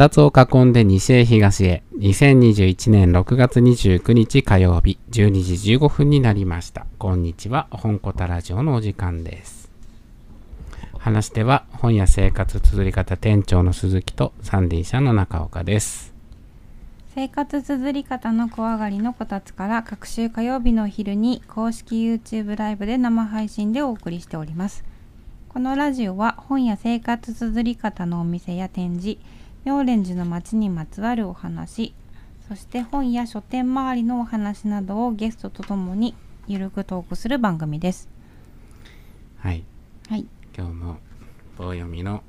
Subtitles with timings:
[0.00, 6.86] こたつを囲んで西へ東へ、2021年6月29日火曜日、12時15分になりました。
[6.96, 9.70] こんにちは、本こたラジオのお時間です。
[10.96, 16.14] 話しては、本や生活綴り方店長の鈴木とサンディー社の中岡です。
[17.14, 24.82] 生活綴り方の小上がりのこたつから各週火曜日のお昼に公式 YouTube ライブで生配信でお送りしております
[25.50, 29.18] このラジオは本や生活綴り方のお店や展示
[29.64, 31.94] 妙蓮寺の街にまつわるお話
[32.48, 36.14] そして本や書店周りのお話などをゲストとともに
[36.48, 38.08] ゆるくトークする番組です。
[39.38, 39.62] はい。
[40.08, 40.26] はい。
[40.56, 40.96] 今日も
[41.56, 42.24] 棒読みの、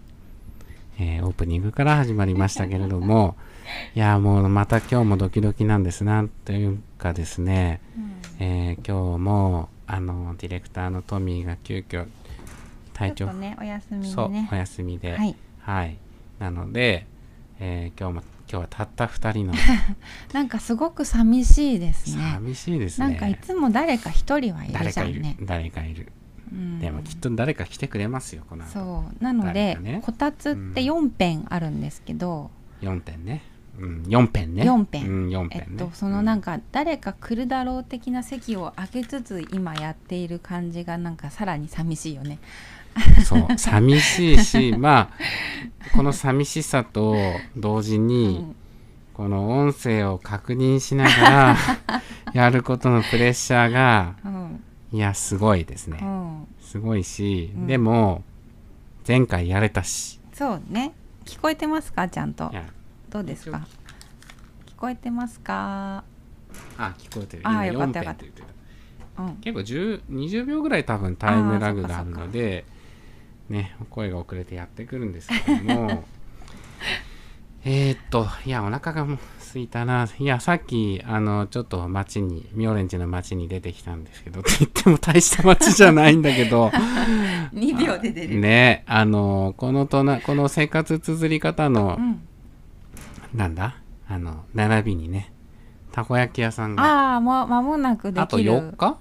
[1.00, 3.35] えーオープニングから始まりましたけれども
[3.95, 7.81] いやもうまた今日もドキドキなんですなんというかですね、
[8.39, 12.05] えー今日もあのディレクターのトミーが急遽
[12.94, 15.17] 体調ちょっとねお休みそうお休みで。
[15.17, 15.35] はい。
[15.61, 15.97] はい。
[16.38, 17.07] なので、
[17.63, 19.53] えー今日も今日はたった2人の。
[20.33, 22.31] なんかすごく寂しいですね。
[22.33, 23.07] 寂しいですね。
[23.07, 25.38] なんかいつも誰か一人はいるじゃんね。
[25.44, 26.11] 誰かいる、
[26.51, 26.79] うん。
[26.79, 28.72] でもきっと誰か来てくれますよこの後。
[28.72, 29.23] そう。
[29.23, 30.01] なの誰で、かね。
[30.03, 32.49] こたつって4編あるんですけど、
[32.81, 33.44] 4点ね、
[33.78, 34.63] うん、4ペンね。
[34.63, 42.39] 4編うん、4ペンね、えっとそのなんか誰か来るだろう的な席を空けつつ今やっている感じがなんかさらに寂しいよね。
[43.25, 47.16] そう 寂しいしまあこの寂しさと
[47.56, 48.56] 同時うに、ん。
[49.13, 51.57] この音声を確認しながら
[52.34, 54.63] やることのプレッシャーがうん。
[54.94, 57.68] いやすごいですね、うん、すごいし、うん。
[57.68, 58.24] でも
[59.08, 60.19] 前回やれたし。
[60.34, 60.94] そうね。
[61.25, 62.08] 聞こえてますか？
[62.09, 62.52] ちゃんと。
[63.09, 63.68] どうですか？
[64.66, 66.03] 聞こえてますか、
[66.78, 67.44] あ聞こえてる。
[67.46, 69.23] あー今4よかったよかった。
[69.23, 72.66] うん、結構10 20秒ぐらい多分タイムラグがあるので
[73.51, 76.03] ね声が遅れてやってくるんですけども。
[77.63, 80.07] えーっといやお腹がもう空いたな。
[80.17, 86.69] いやさっきあのちょっと街にミオレンチの街に出てきたんですけどって言っても大した街じゃないんだけど。
[87.53, 92.22] 2秒で出る、ねあのこのとなこの生活綴り方のう、ん、
[93.38, 93.75] なんだ？
[94.07, 95.31] あの並びにね
[95.91, 96.84] たこ焼き屋さんが。
[96.84, 98.88] ああもう間もなくであときる4日？
[98.88, 98.97] あ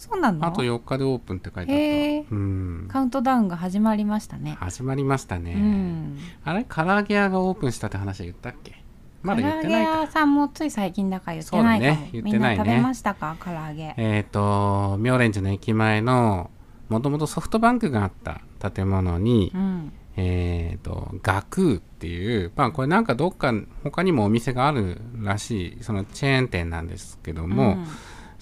[0.00, 0.46] そうなの？
[0.46, 2.88] あと4日でオープンって書いてあったうん。
[2.88, 4.56] カウントダウンが始まりましたね。
[4.58, 6.18] 始まりましたね、うん。
[6.42, 6.64] あれ？
[6.64, 8.82] 唐揚げ屋がオープンしたって話言ったっけ？
[9.22, 9.92] まだ言ってないか。
[9.92, 12.10] 唐揚げ屋さんもつい最近だから言ってないかね。
[12.14, 12.62] 言ってないね。
[12.62, 13.36] みんな食べましたか？
[13.44, 13.94] 唐揚げ。
[13.98, 16.50] えっ、と妙蓮寺の駅前の
[16.88, 18.40] もともとソフトバンクがあった
[18.70, 19.92] 建物に、うん。
[20.16, 23.52] えっ、とガクーっていうまあこれなんかどっか
[23.84, 27.86] 他にもお店があるらしいそのチェーン店なんですけども、うん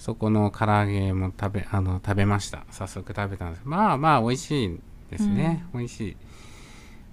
[0.09, 2.63] そこの唐揚げも食べあの食べました。
[2.71, 3.61] 早速食べたんです。
[3.63, 4.79] まあまあ美味しい
[5.11, 6.17] ですね、美味しい。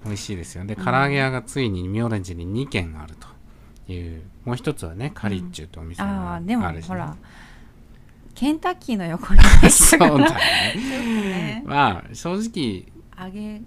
[0.07, 0.65] 美味しいですよ。
[0.65, 3.15] で唐揚げ屋がついに妙蓮寺に2軒ある
[3.87, 7.15] というもう一つはねカリッチュとお店がああるし、あでもねほら
[8.35, 9.41] ケンタッキーの横に。
[9.71, 10.35] そうだね
[10.75, 11.63] ね。
[11.67, 12.87] まあ正直
[13.23, 13.61] 揚げ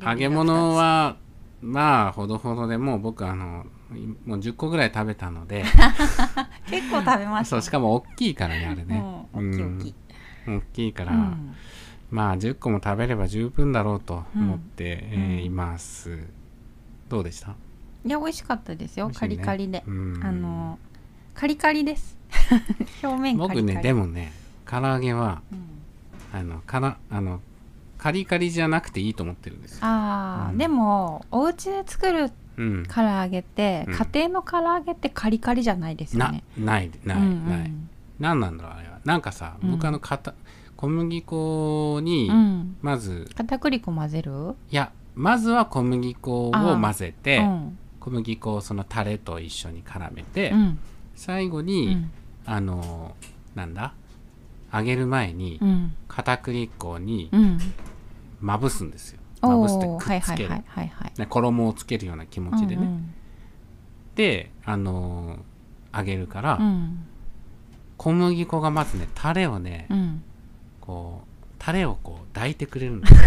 [0.00, 1.16] 揚げ物は
[1.60, 3.66] まあほどほどでもう僕あの
[4.26, 5.64] もう10個ぐらい食べたので。
[6.70, 7.56] 結構食べました。
[7.56, 9.02] そうしかも大きいからねあれね、
[9.34, 9.94] うん、大きい大きい、
[10.46, 11.54] うん大きいから、うん。
[12.10, 15.20] まあ10個も食べれば十分だろうと思って、うん。
[15.20, 16.18] えーいます。
[17.08, 17.54] どうでした？
[18.04, 19.28] いや美味しかったですよ、ね。
[19.28, 20.20] リカリで、うん。
[20.22, 20.78] あの
[21.34, 22.18] カリカリです。
[23.02, 23.60] 表面カリカリ。
[23.62, 24.32] 僕ねでもね
[24.66, 26.38] 唐揚げはうん。
[26.38, 27.40] あのからあの
[28.04, 30.58] カリカリじゃなくていいと思ってるんですよ、あー、うん。
[30.58, 33.94] でもお家で作るうん、唐揚げって、うん。
[33.94, 37.48] 家庭の唐揚げってカリカリじゃないですよなねないない、うんうん。
[37.48, 37.72] ない
[38.20, 38.98] 何なんだろうあれは。
[39.06, 39.70] なんかさ、うん。
[39.70, 40.34] 僕あのかた
[40.76, 42.76] 小麦粉にうん。
[42.82, 44.54] まず、片栗粉混ぜる？
[44.70, 47.78] いやまずは小麦粉を混ぜて、うん。
[48.00, 50.78] 小麦粉をそのタレと一緒に絡めて、うん。
[51.16, 52.10] 最後うに、ん。
[52.44, 53.16] あの
[53.54, 53.94] なんだ？
[54.72, 55.94] 揚げる前にうん。
[56.06, 57.58] 片栗粉にうん
[58.44, 59.20] まぶすんですよ。
[59.42, 60.50] まぶしてくっつける、
[61.28, 62.82] 衣をつけるような気持ちでね。
[62.82, 63.14] うん
[64.14, 67.04] で、あのー揚げるから、うん。
[67.96, 70.22] 小麦粉がまずねタレをね、うん。
[70.80, 73.18] こうタレをこう抱いてくれるんですよ。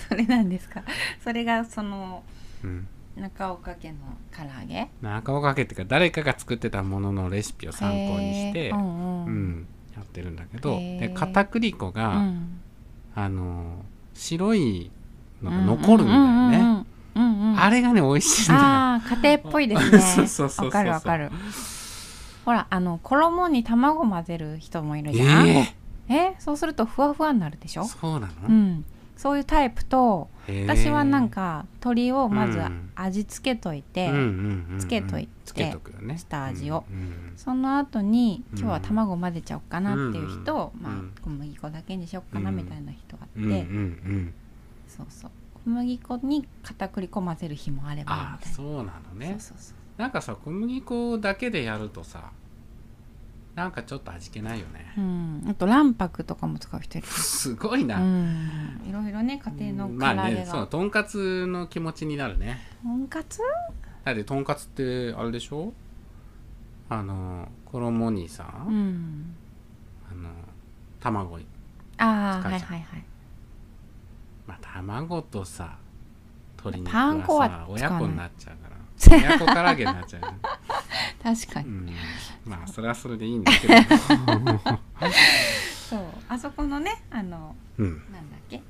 [0.08, 0.82] それなんですか？
[1.22, 2.22] それがその
[2.64, 2.86] うん、
[3.16, 3.96] 中岡家の
[4.30, 4.88] 唐揚げ？
[5.02, 9.50] 中岡家っていうか誰かが作ってたもののレシピを参考にして、うんううん。
[9.60, 9.66] ん、
[9.96, 12.60] やってるんだけど、で片栗粉が、うん
[13.24, 13.64] あのー
[14.14, 14.90] 白い
[15.42, 16.58] のが残るんだよね。
[16.58, 16.86] うんうん。
[17.14, 17.60] うんうんうん。
[17.60, 18.60] あれがね美味しいんだよ。
[18.60, 20.48] ああ家庭っぽいですね。
[20.66, 21.30] わかるわかる。
[22.44, 25.74] ほらあの衣に卵混ぜる人もいるじゃん、え
[26.08, 27.84] えそうするとふわふわになるでしー、ょ？
[27.84, 28.84] そうなの、うん。
[29.16, 30.28] そういうタイプと
[30.66, 32.90] 私はなんか鶏をまずうん。
[32.94, 34.10] 味付けといて、
[34.78, 36.18] つけといてつけとくよね。
[36.18, 36.84] 下味を。
[37.36, 40.92] その後にうん今日は卵混ぜちゃおうかなっていう人、まあ
[41.22, 43.66] 小麦粉だけにしようかなうんみたいな人があって、
[44.88, 45.30] そうそう。
[45.64, 48.56] 小麦粉に片栗粉混ぜる日もあればあみたいな。
[48.56, 49.36] そうなのね。
[49.38, 50.00] そうそうそう。
[50.00, 52.30] なんかさ小麦粉だけでやるとさ
[53.58, 54.92] なんかちょっと味気ないよね。
[54.96, 57.06] うん、あと卵白とかも使う人いる。
[57.08, 58.80] すごいな、うん。
[58.88, 62.60] いろいろね家庭の唐まあねそうとんかつの気持ちになるね。
[62.82, 63.40] とんかつ？
[64.04, 65.72] だってとんかつってあれでしょ？
[66.88, 69.34] あの衣にさ、うん。
[70.10, 70.30] あの
[71.00, 71.38] 卵
[71.98, 73.04] ああはいはいはい。
[74.46, 75.76] まあ卵とさ
[76.56, 78.67] 鶏肉ははさ親子になっちゃうから
[78.98, 80.22] 親子唐揚げになっちゃう
[81.22, 81.90] 確かに、うん、
[82.44, 83.74] まあそれはそれでいいんだけど。
[85.88, 86.00] そう。
[86.28, 88.02] あそこのねあのうん。
[88.12, 88.62] なんだっけ？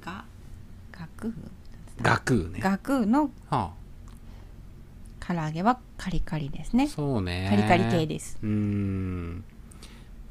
[0.00, 0.24] が
[0.92, 1.50] 学部
[2.00, 2.60] ガクーね。
[2.60, 3.72] 学のは
[5.20, 6.88] 唐揚げはカリカリですあね。
[6.88, 7.46] そうね。
[7.50, 8.38] カリカリ系です。
[8.42, 9.44] うーん。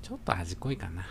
[0.01, 1.03] ちょっと味濃いかな。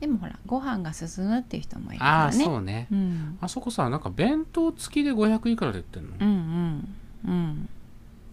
[0.00, 2.44] でもほらご飯が進むっていう人もいるああからね。
[2.44, 2.86] そうね。
[2.90, 6.93] うん、あそこさなんか弁当付きで500いくらで売ってんの、うんうんうん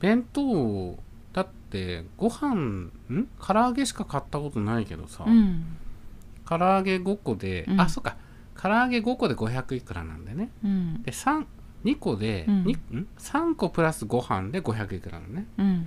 [0.01, 0.97] 弁当
[1.33, 3.27] だってご飯ん？
[3.39, 5.77] 唐揚げしか買ったことないけどさ、うん。
[6.47, 7.81] 唐揚げ5個で、うん。
[7.81, 8.17] あそっか。
[8.61, 10.49] 唐揚げ5個で500いくらなんでね。
[10.63, 11.03] うん。
[11.03, 11.45] で3
[11.85, 12.63] 2個で、うん。
[12.65, 15.45] にん？3個プラスご飯で500いくらなのね。
[15.57, 15.85] うん。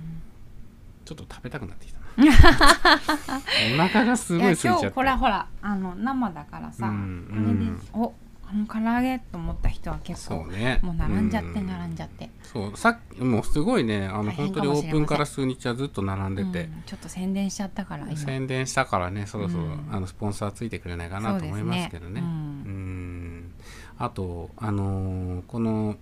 [1.05, 2.05] ちょっと食べたくなってきたな。
[3.75, 4.81] お腹がすごい空いちゃって。
[4.83, 8.13] 今日これほらあの生だからさ、うんこれでうんお
[8.47, 10.79] あの唐揚げと思った人は結構そうね。
[10.83, 11.67] もう並んじゃってうん。
[11.67, 12.77] 並んじゃって、そう。
[12.77, 18.17] さっきもうすごいねあの本当にオープンから数日はずっと並んでて、うんちょっと宣伝しちゃったから今。
[18.17, 19.87] 宣伝したからねそろそろ、うん。
[19.91, 22.21] あのスポンサーついてくれないかなと思いますけどね。
[22.21, 23.51] うん。
[23.97, 25.95] あとあのーこの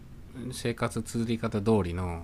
[0.52, 2.24] 生活綴り方通りの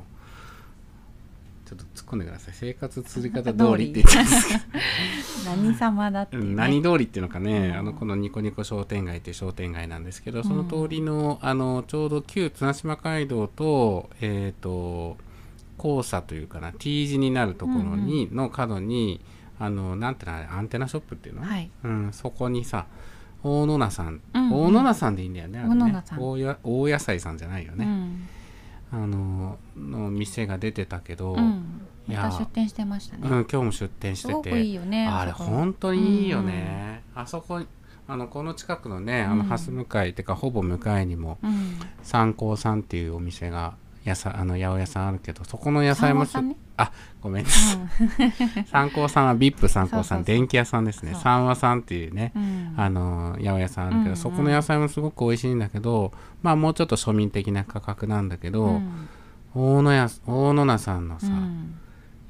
[1.69, 2.53] ちょっと突っ込んでください。
[2.55, 3.91] 生活綴り方通り。
[3.91, 4.59] って言っちゃうんですけど
[5.55, 15.17] 何様だってね、うん何通りっていうのかね、うんあのこのニコニコ商店街っていう商店街なんですけど、その通りのあのちょうど旧綱島街道とえっ、と
[15.77, 19.21] 交差というかな T 字になるところに、の角に
[19.59, 21.69] あのなんていうのあれアンテナショップっていうの、はい。
[21.83, 22.87] うん、そこにさ
[23.43, 24.65] 大野菜さん、うんうん。
[24.65, 25.65] 大野菜さんでいいんだよねね。
[25.67, 26.19] 大野菜さん。
[26.63, 28.27] 大野菜さんじゃないよね、うん
[28.91, 34.31] あのの店が出てたけど、うん、いや出店してましたね、うん、今日も出店してて。
[34.31, 37.61] すごくいいよねあれ本当にいいよね、あそこ。
[38.07, 41.79] あのこの近くのねあのうん蓮向かいってかほぼ向かいにもうん。
[42.01, 43.75] 三幸さんっていうお店が
[44.05, 46.55] 野菜あの八百屋さんあるけどそこの野菜もす三和さんね。
[46.77, 46.91] あ
[47.21, 48.65] ごめんなさい。
[48.71, 51.13] 三幸さんは VIP 三幸さん電気屋さんですね。
[51.15, 52.73] 三和さんっていうねうん。
[52.77, 59.09] あの八百屋さんあるけど、うんうんそこの野菜もすごく美味しいんだけどまあもうちょっと庶民的な価格なんだけど、うん。
[59.53, 61.75] 大野屋大野菜さんのさ、うん。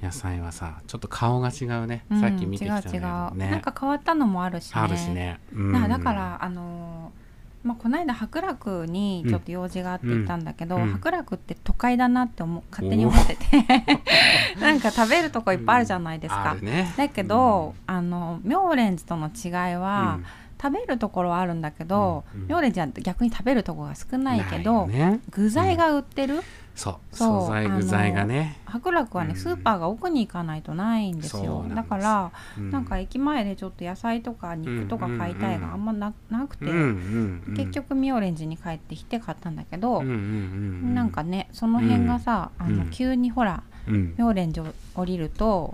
[0.01, 3.51] 野菜はさちょっと顔が違うね、うんさっき見てきたんだけ違う違う。
[3.51, 4.81] なんか変わったのもあるしね。
[4.81, 5.89] あるしね、うん。
[5.89, 7.18] だからあのー
[7.63, 10.91] まあ、この間白楽にちょっと用事があって行ったんだけど、うん。
[10.93, 13.65] 白楽って都会だなって思う勝手に思ってて。
[14.61, 16.93] なんか食べるとこいっぱいあるじゃないですか、ね。
[16.95, 20.19] だけど、あの妙蓮寺との違いは、
[20.61, 22.41] 食べるところはあるんだけど、うん。
[22.43, 22.47] うん。
[22.47, 26.41] 妙蓮寺は逆に食べるところが少ないけど、ね、具材が売ってる、
[26.79, 29.35] そう素材具材がね、白楽はね、うん。
[29.35, 31.65] スーパーが奥に行かないとないんですよ。
[31.75, 42.89] だから、うなんか駅前でちょっと野菜とか肉とか買いたいがあんまな,、なくて、うんうんうん、結局妙蓮寺に帰ってきて買ったんだけど、うんうんなんかねその辺がさ、あのうん。
[42.91, 44.15] 急にほらうん。
[44.17, 45.73] 妙蓮寺降りると、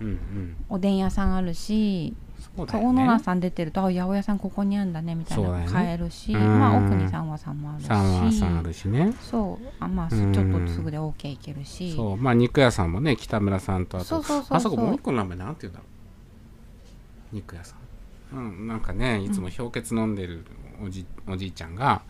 [0.70, 2.16] おでん屋さんあるし、
[2.58, 3.00] そうだよね。
[3.00, 5.72] そう大野菜さん出てるとあ八百屋さんここにあるんだねみたいなそうだよね。
[5.72, 6.60] 買えるし、うん。
[6.60, 7.88] まあ奥に三和さんもあるし。
[7.88, 9.14] 三和さんあるしね。
[9.22, 10.56] そうあまあちうん。
[10.56, 12.18] ょっとすぐで OK いけるし、そう。
[12.18, 15.86] まあ肉屋さんもね北村さんとあとそうそうそうあそこもう一個の名前なんて言うんだろ
[17.32, 17.36] う。
[17.36, 17.80] 肉屋さん。
[18.38, 20.46] うんなんかねいつも氷結飲んでる
[20.84, 22.02] おじ,、おじいちゃんが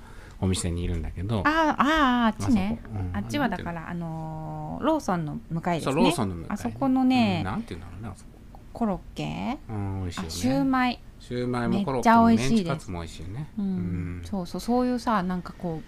[0.42, 1.40] お店にいるんだけど。
[1.40, 2.80] あーあーあっちね。
[2.86, 3.18] あうん。
[3.18, 5.94] あっちはだからあのーローソンの向かいですね。
[5.94, 7.46] そうローソンの向かいあそこのね、うん。
[7.46, 8.32] なんて言うんだろうねあそこ
[8.76, 9.58] コロッケ？
[9.70, 10.28] うん美味しいよね。
[10.28, 11.00] あシューマイ。
[11.20, 12.58] シューマイもコロッケも美味しいです。
[12.58, 13.48] メンチカツも美味しいよね。
[13.58, 13.66] うん。
[13.66, 14.22] うん。
[14.26, 15.82] そうそうそういうさなんかこ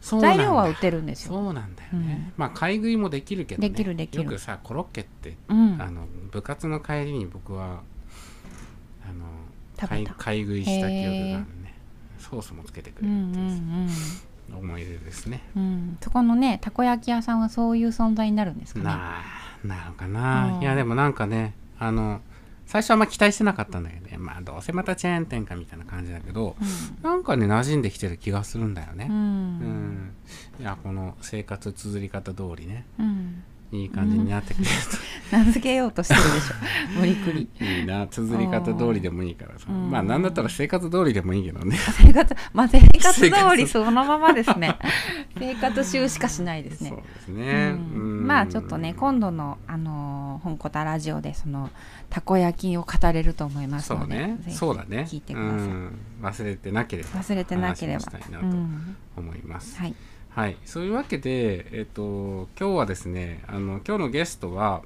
[0.00, 1.32] そう材料は売ってるんですよ。
[1.32, 3.70] そうなんだよね、まあ買い食いもできるけどね。
[3.70, 4.24] できるできる。
[4.24, 5.80] よくさコロッケってうん。
[5.80, 7.80] あの部活の帰りに僕は
[9.08, 9.24] あの
[9.76, 11.74] 買い買い食いした記憶があるね。
[12.18, 15.62] ソースもつけてくれるうんうって思い出ですね、うん。
[15.62, 15.98] うん。
[16.00, 18.84] そこのねたこ焼き屋さんはそういう存在になるんですかね。
[18.84, 20.62] なあなのかな、うん。
[20.62, 22.20] いやでもなんかねあの
[22.66, 24.18] 最初はあんま期待してなかったんだけどね。
[24.18, 26.56] まあどうせまたチェーン店かみたいな感じだけど
[27.02, 29.06] なんかね馴染んできてる気がするんだよね。
[29.08, 29.58] う、うん。
[29.58, 30.12] ん
[30.60, 32.84] いやこの生活綴り方通りね。
[32.98, 33.42] うん
[33.72, 34.70] いい感じになってくれる
[35.30, 37.00] 名付けようとしてるでしょ。
[37.00, 37.46] 無理くり。
[37.46, 38.06] といいな。
[38.06, 39.66] 綴り方通りでもいいからさ。
[39.68, 39.90] うん。
[39.90, 41.76] まあなんだったら生活通りでもいいけどね。
[41.76, 44.76] 生活まあ生活通りそのままですね。
[45.38, 45.76] 生活。
[45.86, 46.90] 習しかしないですね。
[46.90, 48.20] そうですね、うん。
[48.20, 48.26] うん。
[48.26, 51.70] まあちょっとね今度のあのー本コタラジオでその
[52.10, 55.06] たこ焼きを語れると思いますのでそうだね。
[55.08, 55.58] 聞いてください。
[55.58, 55.98] うん。
[56.22, 58.00] 忘れてなければ忘れてなければ。
[58.00, 58.96] したいなとうん。
[59.16, 59.94] 思います、はい
[60.36, 64.82] はい、そういうわけで、えっと、今日はですね、あの、今日のゲストは、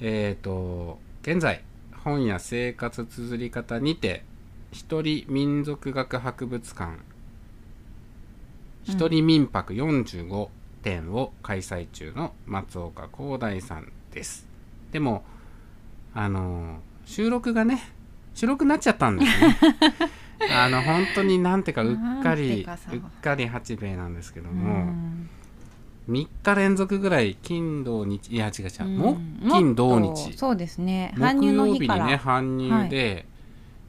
[0.00, 1.62] えっと、現在、
[2.02, 4.24] 本や生活綴り方にて、
[4.72, 7.00] 一人民族学博物館、
[8.84, 10.48] 一人民泊45
[10.80, 14.48] 展を開催中の松岡広大さんです。
[14.90, 15.22] でも、
[16.14, 17.92] あの、収録がね、
[18.32, 19.58] 収録になっちゃったんですね。
[20.52, 22.90] あの本当になんてかうっかなんてりかさ。
[22.92, 25.28] うっかり八兵衛なんですけどうも、ん。
[26.08, 29.40] 3日連続ぐらい金土日いや違う違う、うん。
[29.42, 30.32] 木金土日。
[30.36, 31.14] そうですね。
[31.16, 32.04] 搬入木曜日の日から。
[32.04, 32.40] にね搬
[32.84, 33.26] 入で、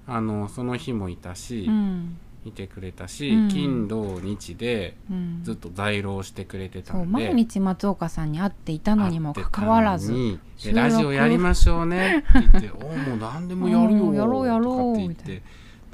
[0.07, 2.17] あのその日もいたし、うん。
[2.45, 3.49] いてくれたし、うん。
[3.49, 5.27] 金土日でうん。
[5.43, 10.39] ずっと在労してくれてたんで毎日松岡さんに会っていたのにもかかわらず
[10.73, 15.41] ラジオやりましょうねって言って「おうもう何でもやるよ」うんやろうやろうって言って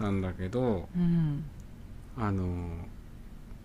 [0.03, 1.43] たんだけどうん。
[2.17, 2.69] あの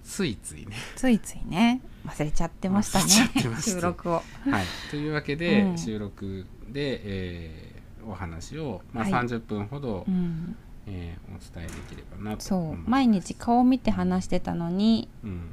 [0.04, 0.74] ついついね。
[0.96, 1.82] ついついね。
[2.06, 3.60] 忘れちゃってましたね。
[3.60, 4.14] 収録を。
[4.14, 4.22] は
[4.62, 5.78] い、というわけで、うん。
[5.78, 7.78] 収録で、えー
[8.08, 9.12] お話を、まあはい。
[9.12, 10.56] 30分ほど、うん。
[10.86, 12.90] えーお伝えできればなとそう。
[12.90, 15.50] 毎日顔見て話してたのにうん。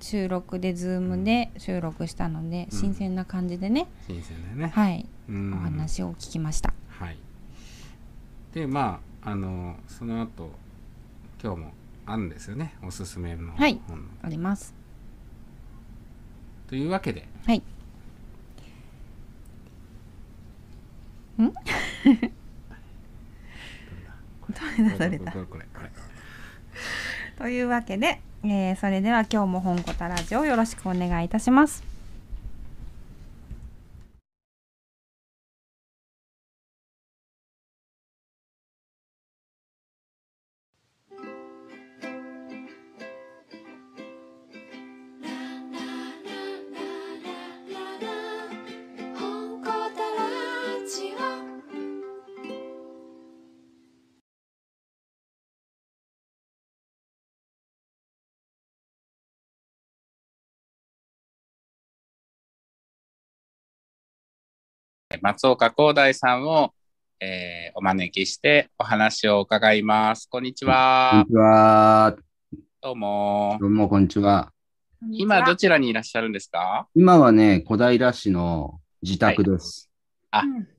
[0.00, 2.78] 収録でズームで収録したので、うん。
[2.78, 5.54] 新鮮な感じでね、新鮮だよね、はい、うん。
[5.54, 6.74] お話を聞きました。
[6.88, 7.16] はい。
[8.52, 10.50] でまああのその後
[11.42, 11.72] 今日も
[12.06, 12.74] あるんですよね。
[12.82, 13.80] おすすめのはい。
[13.88, 14.74] 本あります。
[16.68, 17.58] というわけではい。
[17.58, 17.62] ん？
[24.50, 25.90] どれだどれだこれこれこれ
[27.38, 31.89] というわけで、えーそれでは今日も本コタラジオよろしくお願いいたします
[65.20, 66.72] 松岡広大さんを、
[67.18, 70.28] えーお招きしてお話を伺います。
[70.30, 72.16] こんにちこんはにちは。
[72.80, 73.56] どうも。
[73.60, 74.52] どうも、こんにちは。
[75.10, 76.86] 今どちらにいらっしゃるんですか？
[76.94, 79.90] 今はね、小平市の自宅です。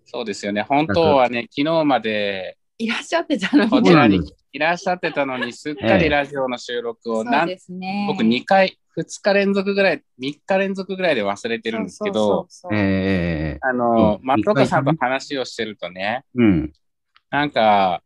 [0.06, 0.62] そうですよね。
[0.62, 4.22] 本当はね、昨日までいらっしゃってたのこちらに
[4.54, 8.06] いらっしゃってたのに、すっかりラジオの収録を、なんすね。
[8.10, 13.60] 僕2回、2日連続ぐらい、3日連続ぐらいで忘れてるんですけど、ええ。
[13.62, 14.26] あの、うん。
[14.26, 16.44] 松岡さんと話をしてるとね、う。
[16.44, 16.74] ん。
[17.30, 18.04] なんか、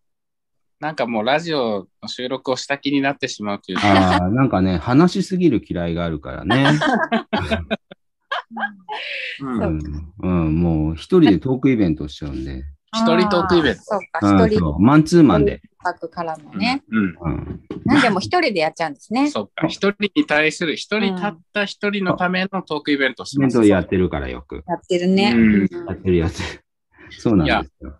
[0.80, 6.66] なんかもうラジオの収録をした気になってしまうというか、ああ、なんかね、話しすぎる嫌いがあるからね。
[9.42, 12.64] う うんん、うん、もう一人でトークイベントしちゃうんで。
[12.96, 13.82] 一人トークイベント。
[13.84, 15.62] そうかうん一人マンツーマンで。
[15.84, 17.18] 泊からのね、うん。
[17.20, 17.62] うん。
[17.86, 19.68] なんでも一人でやっちゃうんですねそっか。
[19.68, 23.58] 一人に対する、一人たった一人のためのトークイベントをします。
[23.58, 24.64] イベントやってるからよく。
[24.68, 26.42] やってるねうんやってるやつ。
[27.12, 28.00] そうなんですよ。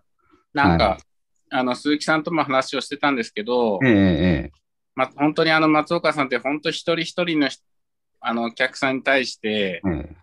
[0.52, 0.98] なんか、は
[1.50, 4.52] あの、鈴木さんとも話をしてたんですけど、ええええ
[4.96, 7.58] ま、本当にあの松岡さんって本当一人一人のひ
[8.20, 10.16] あのお客さんに対してええ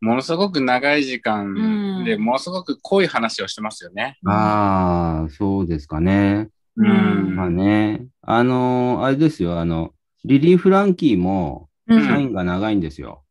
[0.00, 1.77] ものすごく長い時間でうん
[2.16, 4.18] ものすごく濃い話をしてますよね。
[4.24, 6.48] ああ、そうですかね。
[6.76, 8.06] うんまあね。
[8.22, 9.58] あのあれですよ。
[9.58, 9.92] あの、
[10.24, 13.24] リリー・フランキーも、うん社員が長いんですよ。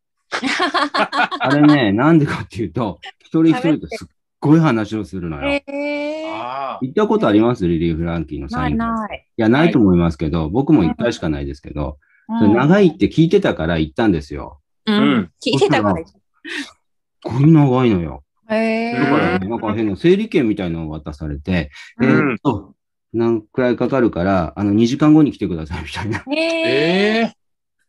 [1.39, 4.07] あれね、 なんでかっていうと、一人一人とすっ
[4.39, 5.61] ごい話をするのよ。
[6.81, 7.67] 行ったことあります？
[7.67, 8.75] リリー・フランキーの社ない員。
[8.75, 11.97] いないや、ないと思いますけど、僕も一回しかないですけど、
[12.29, 14.59] うん長いって聞いてたから行ったんですよ。
[14.85, 16.17] ううんん聞いてたからすっ
[17.23, 18.23] ごい長いのよ。
[18.55, 22.75] へだからえね、なんか変な整理券みたいなのを渡されて、えうんーっと、
[23.13, 26.19] 何くらいかかるから、あの、2時間後に来てくださいみたいな。
[26.19, 27.33] ーへえ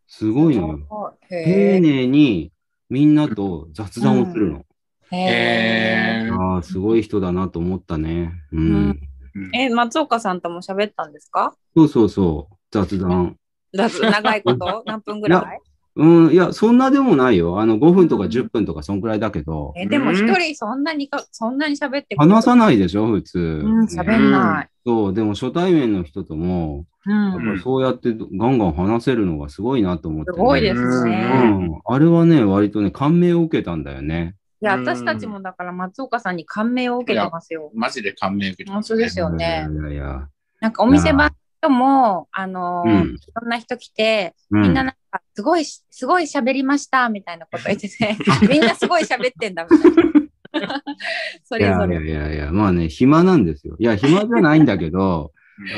[0.07, 1.19] すごいのよ。
[1.29, 2.51] 丁へ寧に
[2.89, 4.65] みんなと雑談をするの。
[5.13, 8.33] ー、えー、ああ、すごい人だなと思ったね。
[8.53, 8.75] うん。
[8.75, 11.55] うんえ、松岡さんとも喋ったんですか？
[11.77, 12.57] そうそうそう。
[12.73, 13.37] 雑談。
[13.73, 14.83] だ長いこと？
[14.87, 15.61] 何分ぐらい？
[15.99, 17.61] うん、いや、そんなでもないよ。
[17.61, 22.57] あの、5分とか10分とか、そんくらいだけど、え、でも一人そんなにか、そんなに喋って話さい。
[22.57, 23.39] ないでしょ、普通。
[23.39, 24.69] うん、喋んない。
[24.87, 30.37] そう、でも初対面の人とも、うやっぱそうやってガンガン話せるのがすごいなと思って、ね。
[30.37, 31.17] すごいですうね。
[31.17, 31.81] ん。
[31.85, 34.37] あれはね、割とね、感銘を受けたんだよね。
[34.61, 37.71] いや、私たちもだから松岡さんに感銘を受けてますよ。
[37.75, 39.69] マジで感銘受けて本当ですよね。
[39.69, 40.29] いやいや。
[40.61, 44.98] なんかお店番の人も、あのー、うんいろんな人来て、うん、みんななんか、
[45.35, 48.17] すごい、すごい喋りました、みたいなこと言ってて、
[48.49, 50.19] みんなすごい喋ってんだ、みたいな。
[51.45, 52.11] そいやいやれぞれ。
[52.11, 53.77] いやいや、まあね、暇なんですよ。
[53.79, 55.33] いや、暇じゃないんだけど、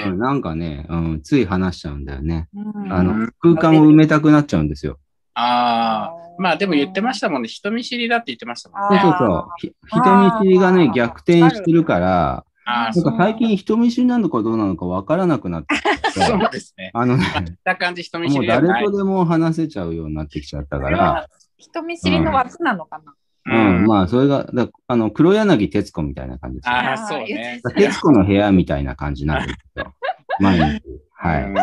[0.06, 2.48] うん、なんかね、うん、つい話しちゃうんだよね。
[2.54, 4.98] うんあの、空間を埋めたくなっちゃうんですよ。
[5.34, 7.48] ああ、まあでも言ってましたもんね。
[7.48, 9.00] 人見知りだって言ってましたもんそうね。
[9.00, 9.46] そうそう。
[9.58, 16.90] ひ人見知りがね、逆転してるから、なんか最近人見知りなのかどうなのかわからなくなってきて、 そうですね。
[16.94, 18.96] あのね、見た感じ人見知もう誰と。
[18.96, 23.14] でも話せちゃうようになってきちゃったから、は人見知りの枠なのかな。
[23.46, 26.74] うん、まあ、それが、だあの、黒柳徹子みたいな感じですよ。
[26.74, 27.60] ああ、そうね。
[27.74, 29.94] 徹子の部屋みたいな感じになってるんですよ。
[30.40, 30.82] 毎日。
[31.14, 31.44] はい。
[31.44, 31.54] うん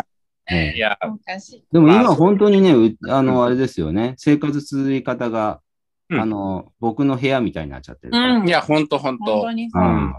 [0.50, 1.62] ええいや、昔。
[1.70, 4.14] でも今まあ本当にね、うあの、あれですよね。
[4.16, 5.60] 生活続き方が、
[6.08, 8.12] うんあの、僕の部屋みたいになっちゃってる。
[8.14, 8.48] うん。
[8.48, 9.52] いや、ほんとほんと本当。
[9.52, 9.82] にそう。
[9.82, 10.14] うん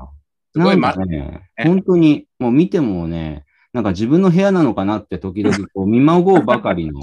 [0.54, 7.00] すごいなんかね、ま本当に、もう見てもね、なんか自分の部屋なのかなって時々こう 見まごうばかりの、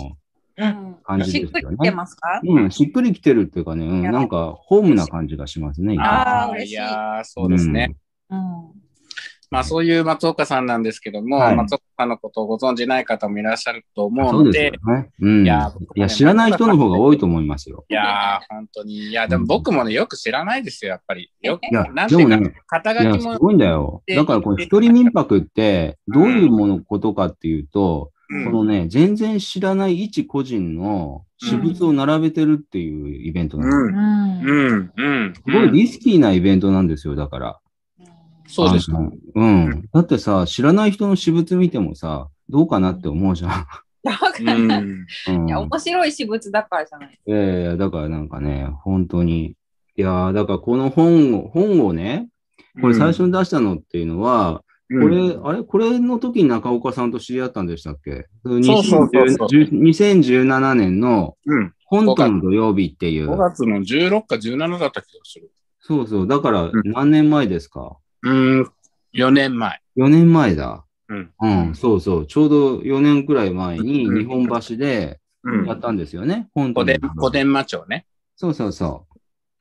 [0.59, 0.96] うん。
[1.04, 1.76] 感じしっですよね。
[1.76, 2.40] くりきてますか？
[2.42, 5.94] うん、しっくりきてるっていうかね、うん、なんかホームな感じがしますね。
[5.94, 6.72] 今あー嬉しい。
[6.72, 7.94] いやー、そうですね。
[8.30, 8.38] うん。
[9.50, 14.18] まあそういう松岡さんなんですけども、はい松岡さんのことをご存じない方もいらっしゃるとうん。
[14.20, 15.11] 思そううですので、よね。
[15.20, 15.40] うん。
[15.40, 17.85] いいやや僕もね知らない人の方が多いと思いますよ。
[17.88, 18.94] いやー、本当に。
[18.94, 21.30] いや、でも僕もね、よく知らないですよ、やっぱり。
[21.40, 24.02] よいやなんていうか、でもねいや、肩書きも、すごいんだよ。
[24.09, 33.85] だからこの一人民泊って、どういうもの、ことかっていうと、うんこのね、全然知らない一個人の私物を並べてるっていうイベントなんですよ。
[33.87, 34.92] うん、うん。
[34.96, 35.35] うん、うん。
[35.35, 37.61] すごいリスキーなイベントなんですよ、だから。
[38.46, 38.90] そうです。
[38.90, 39.88] あのうん。
[39.92, 43.66] だってさ、知らない人の私物見てもさ、どうかなって思うじゃん。
[44.40, 44.70] うん。
[44.70, 47.18] うんいや、面白い私物だからじゃない。
[47.26, 49.54] いやいやだからなんかね、本当に。
[49.98, 52.28] いやーだからこの本を、本をね、
[52.80, 55.64] これ最初に出したのっていうのは、これ、あれ？
[55.64, 58.26] これの時に中岡さんと知り合ったんでしたっけ？
[58.44, 61.72] そうそうそうそう2010 2017年のうん。
[61.87, 63.37] 本当の土曜日ってい5う。
[63.37, 65.50] 月の16か17だった気がする。
[65.80, 66.26] そうそう。
[66.28, 67.96] だからん何年前ですか？
[68.30, 68.70] うん、
[69.14, 69.80] 4年前。
[69.96, 70.84] ?4 年前だ。
[71.08, 71.32] うん。
[71.40, 72.26] うん、そうそう。
[72.26, 76.48] ちょうど4年くらい前にうん日本橋でうんやったんですよね。
[76.54, 77.46] 本当に小伝。
[77.46, 78.06] 馬町ね。
[78.34, 79.16] そうそうそう。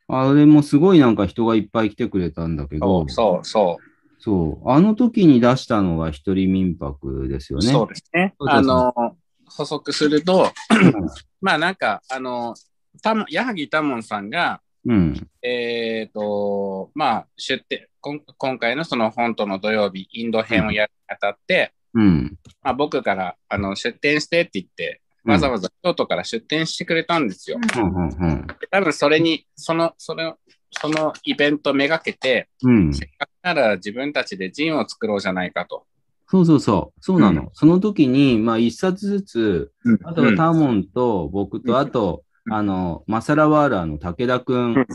[0.07, 3.77] あれもすごいなんか人がいっぱい来てくれたんだけそどう、そうそ
[4.19, 4.69] そう。
[4.71, 7.65] あの時に出したのが一人民泊ですよう。
[7.65, 7.71] ね。
[7.71, 8.33] そうですね。
[8.39, 10.93] そうそうそうあの、補足すると、うん
[11.41, 12.55] まあなんか、あの、
[13.03, 15.27] たも矢作多門さんが、うん。
[15.41, 22.37] えっ、と、まあ、出展、こん今回のその本との土曜日、インド編をやるにあたって、うん。
[22.61, 27.57] まあ、僕からあの出店してって言って、うんわざわざ京都から出店してくれたんですよ。
[27.57, 28.09] うん。
[28.09, 28.47] うん。
[28.69, 30.37] 多分それに、その、それを、
[30.69, 32.93] そのイベントめがけて、うん。
[32.93, 35.87] せっかくなら自分たちでジンを作ろうじゃないかと。
[36.27, 36.99] そうそうそう。
[37.01, 37.43] そうなの。
[37.43, 39.71] うその時に、まあ一冊ずつ、
[40.03, 44.87] あとはうんタモンと僕と、うんあと、うんあの、マサラワーラーの武田くん、うん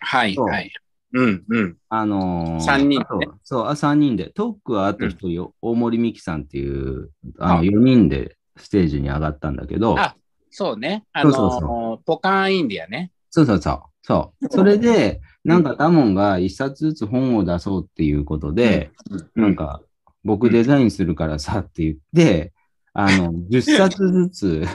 [0.00, 0.70] はい、そうはい。
[1.12, 1.76] うん、うん。
[1.88, 4.30] あのー三人ねあとそう、あ、3人で。
[4.30, 10.16] トークはあと1人、大森美樹さんっていう、ああの、4人でステージに上がったんだけど、あ
[10.50, 11.04] そうね。
[11.12, 13.12] あのそうそうポカーンインディアね。
[13.30, 13.82] そうそうそう。
[14.02, 14.46] そう。
[14.50, 18.90] それで、なんかタモンが1冊ずつ本を出そうっていうことで、
[19.34, 19.82] うん、なんか、
[20.24, 22.52] 僕デザインするからさって言って、
[22.94, 24.68] あの、 10冊ずつ、うん、うん、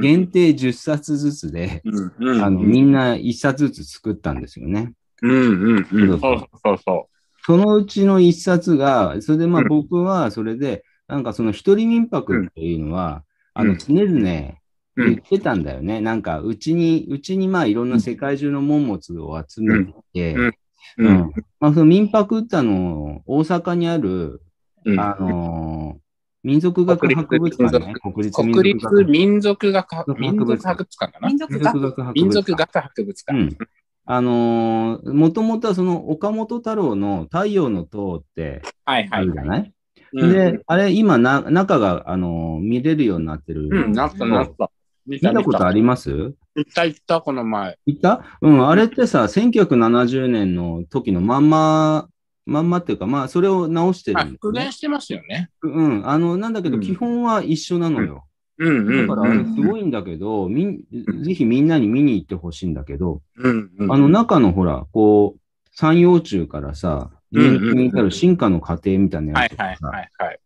[0.00, 4.92] 限定10冊ずつで、うん、うん、あの、みんな1冊ずつ作ったんですよね。
[5.22, 6.20] うん、うん、うん。
[6.20, 7.08] そそううそうそ
[7.44, 9.68] そのうちの1冊が、それでまあうん。
[9.68, 13.78] 僕はそれで、なんかその一人民泊っていうのは、あの、うん。
[13.78, 14.54] 常々
[14.96, 16.00] 言ってたんだよね。
[16.00, 20.44] なんか、うちに、うちにまあいろんな世界中の門物を集めてて、うん。
[20.46, 20.52] う
[20.98, 21.14] うん。
[21.14, 21.32] ん。
[21.60, 24.42] まあその民泊ってあの、大阪にある、
[24.84, 25.00] うん。
[25.00, 26.02] あのー
[26.42, 27.94] 民族学博物館ね。
[28.00, 31.28] 国立民国族民族学博物民族博物館かな？
[31.28, 32.20] 民族学民族学博物館。
[32.20, 33.38] 民族学博物館。
[33.38, 33.58] うん。
[34.04, 39.72] あのー、もともとはその岡本太郎の太陽の塔ってはいはいあるじゃない、
[40.14, 43.68] うんで、あれ今な、中が、あのー見れるようになってる。
[43.70, 44.70] うん、なったなった。
[45.06, 46.10] 見見たことあります？
[46.10, 47.78] 行った行った、この前。
[47.86, 48.22] いた？
[48.40, 52.08] うん、あれってさ、1970年の時のまんま、
[52.44, 54.72] まんまっていうか、まあ、それを直してるね復元。
[54.72, 55.50] してますよね。
[55.62, 58.24] うん、あの、なんだけど、うん基本は一緒なのよ。
[58.58, 59.06] うんうん。
[59.06, 60.80] だから、あれすごいんだけど、みん、
[61.22, 63.92] ぜひみんなに見に行ってほしいんだけど、うんうん。
[63.92, 65.40] あの中のほら、こう、
[65.72, 70.38] 三葉虫からさ、うんに至る進化の過程みたいなはいはいやつとかさ、はいはい。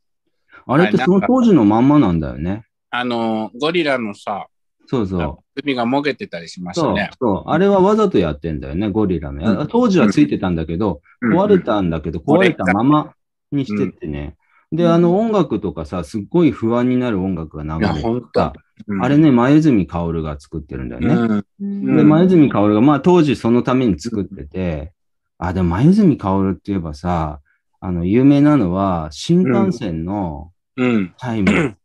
[0.68, 2.64] あれってその当時のまんまなんだよね。
[2.90, 4.46] あの、ゴリラのさ、
[4.86, 5.38] そうそう。
[5.56, 7.10] 首がもげてたりしましたそうね。
[7.20, 7.50] そう。
[7.50, 9.66] あれはわざとやってんだよね、ゴリラのや。
[9.68, 13.14] 当時はついてたんだけど、壊れたんだけど、壊れたまま
[13.52, 14.36] にしてってね。
[14.72, 18.52] で、あの音楽とかさ、すっごい不安になる音楽が流れてた。。
[19.00, 21.14] あれね、前泉薫が作ってるんだよね。
[21.14, 21.44] うん。
[21.60, 24.92] うんで、前泉薫が、まあ当時そのために作ってて、
[25.38, 27.40] あ、でも前泉薫って言えばさ、
[27.80, 31.14] あの、有名なのは、新幹線のうん。
[31.18, 31.76] タイム。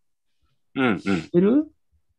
[0.75, 0.85] うん。
[0.87, 0.99] うん。
[0.99, 1.67] 知ってる？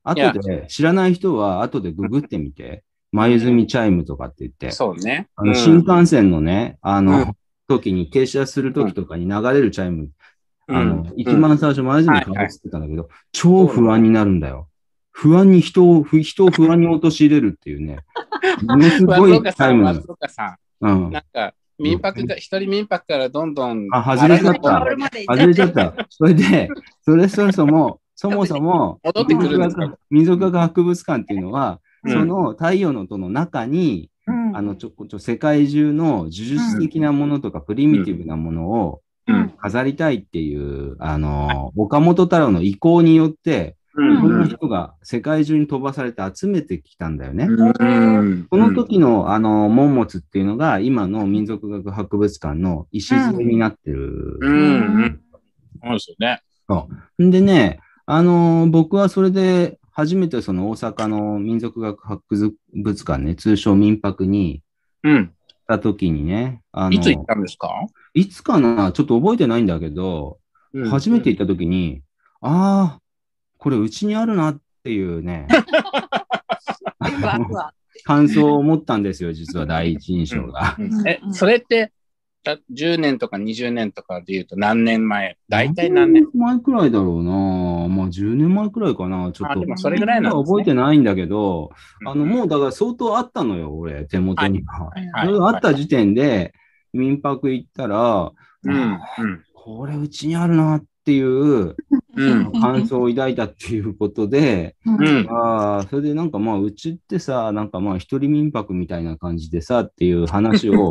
[0.04, 5.28] 後で、知らない人は後でググってみて、前泉チャイムとかって言って、そうね。
[5.36, 5.54] あのうん。
[5.54, 7.36] 新幹線のね、あうのん、
[7.68, 10.08] 時に停車する時とかに流れるチャイム、
[10.68, 11.12] うんあの、うん。
[11.16, 14.68] 一番最初前泉かぶってたんだけど、超不安になるんだよ。
[15.10, 17.98] 不安に人を、ふ人を不安に陥れるっていうね、
[18.62, 21.08] ものすごいタイムな松岡さうん。
[21.08, 21.10] ん。
[21.10, 23.88] なんか、民泊が、一人民泊からどんどん。
[23.92, 24.80] あ外れちゃった。
[25.28, 25.94] 外れちゃった。
[26.08, 26.68] それで、
[27.04, 29.00] それそもそも、そもそも、
[30.10, 32.12] 民族学博物館っていうのは、うん。
[32.12, 34.56] その太陽の塔の中に、うん。
[34.56, 39.54] あの、ちょ、ちょ、世界中の呪術的なものとか、プリミティブなものをうん。
[39.58, 44.20] 飾りたいっていう、あの、岡本太郎の意向によって、うん。
[44.20, 47.46] その人が世界中に飛ばされて集めてきたんだよね。
[47.48, 48.46] うん。
[48.50, 54.38] この時の、あの、門物っていうのが、今の民族学博物館の礎になってる。
[54.40, 54.50] うん。
[54.50, 55.20] うん。
[55.84, 56.40] そうですよね。
[57.22, 57.30] ん。
[57.30, 64.62] でね、あのー僕はそれで初めてその大阪の民族学博物館ね、通称民泊に
[65.02, 65.14] うん。
[65.14, 65.22] 行
[65.74, 67.68] った時にね、あのいつ行ったんですか？
[68.14, 68.92] いつかな？
[68.92, 70.38] ちょっと覚えてないんだけど、
[70.90, 72.02] 初めて行った時に、
[72.40, 73.00] ああ、
[73.58, 75.46] これうちにあるなっていうね、
[78.04, 80.76] 感想を持ったんですよ、実は第一印象が。
[80.78, 81.08] うん。
[81.08, 81.92] え、それって、
[82.42, 85.36] た10年とか20年とかで言うと何年前？
[85.48, 87.32] 大体何年前くらいだろうな。
[87.88, 89.32] まあ10年前くらいかな。
[89.32, 89.52] ちょっと。
[89.52, 94.86] あでもそれぐらいなんですね覚えてないんだけど、うんあの、もうだから相当あったのよ、俺、手元には。
[94.86, 96.52] はいそれがあった時点で、
[96.92, 98.32] 民泊行ったら、
[98.64, 98.74] うん。
[98.74, 99.00] うん。
[99.54, 101.76] これうちにあるなっていう
[102.16, 102.52] うん。
[102.52, 105.26] 感想を抱いたっていうことで、うん。
[105.30, 110.90] ああ、それでなんかまあ、うちってさ、なんかまあ、一人民泊みたいな感じでさっていう話を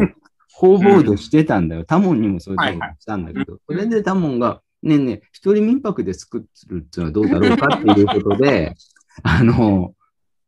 [0.54, 1.86] 方々でしてたんだよ。
[1.86, 8.76] タモンにもそういうことしたんだけど、それでタモンが、ねえねえ、一人民泊で作るっていうのはどうだろうかっていうことで、
[9.24, 9.94] あの、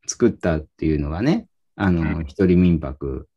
[0.07, 3.27] 作ったっていうのがね、あの、一人民泊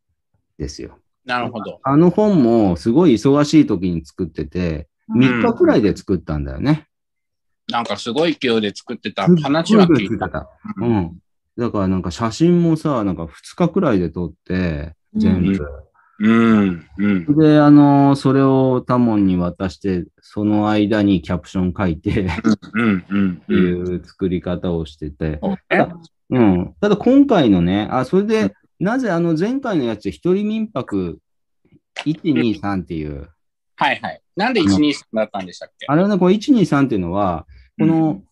[0.59, 0.98] ですよ。
[1.24, 1.81] なるほど。
[1.83, 6.87] あの本もすごい忙しい時に作ってて、3日くらいで作ったんだよね。
[7.68, 10.48] なんかすごい勢いで作ってた話は聞いてた。
[10.81, 11.18] うん。
[11.57, 15.50] だからなんか写真もさ、なんか2日くらいで撮って、全部。
[15.50, 15.59] うん。
[16.18, 16.87] うん。
[17.37, 22.26] で、あのそれをタモンに渡して、その間にキャプション書いて、っ
[22.74, 23.05] うん。
[23.09, 23.37] うん。
[23.37, 25.38] ていう作り方をしてて。
[25.42, 25.96] そうただ、
[26.31, 26.74] うん。
[26.81, 31.18] ただ今回のね、あ、それで、なぜあの前回のやつ、一人民泊
[31.96, 33.29] 123っていう、
[33.76, 34.20] はいはい。
[34.37, 35.87] なんで123だったんでしたっけ？
[35.88, 37.46] あれはね、これ123っていうのは、
[37.79, 38.22] この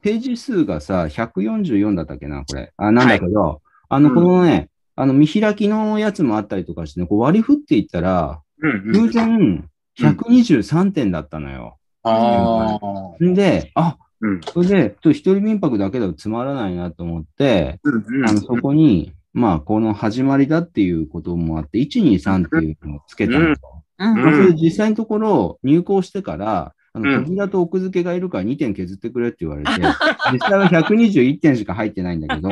[0.00, 2.72] ページ数がさ、144だったっけな、これ。
[2.76, 8.92] あ、なんだけど、あの、うんこのね、あの、見開きのやつもあったりとかしてね、こう割り振っていったら、うん。
[8.92, 11.78] 偶然123点だったのよ。
[12.02, 12.78] あ
[13.20, 13.24] あ。
[13.24, 14.40] んで、あ、うん。
[14.40, 18.26] それで、ちょっと一人民泊だけではつまらないなと思って、うん。
[18.26, 23.82] あの、そこに、まあ、この始まりだっていうこともあって、123っていうのをつけたんですよ。
[23.98, 29.70] うん実際のところ、入校してから、あの、うん扉と奥付けがいるから2点削ってくれって言われて、
[30.32, 32.48] 実際は121点しか入ってないんだけど、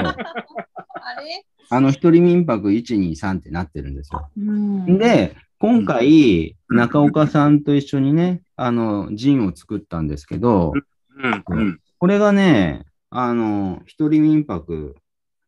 [1.04, 1.44] あれ？
[1.70, 4.28] あの、一人民泊1、2、3ってなってるんですよ。
[4.36, 10.72] うんで、今回、中岡さんと一緒にね、あの、ジンを作ったんですけど、
[11.16, 11.44] うん。
[11.46, 11.80] うん。
[11.98, 14.96] これがね、あの、一人民泊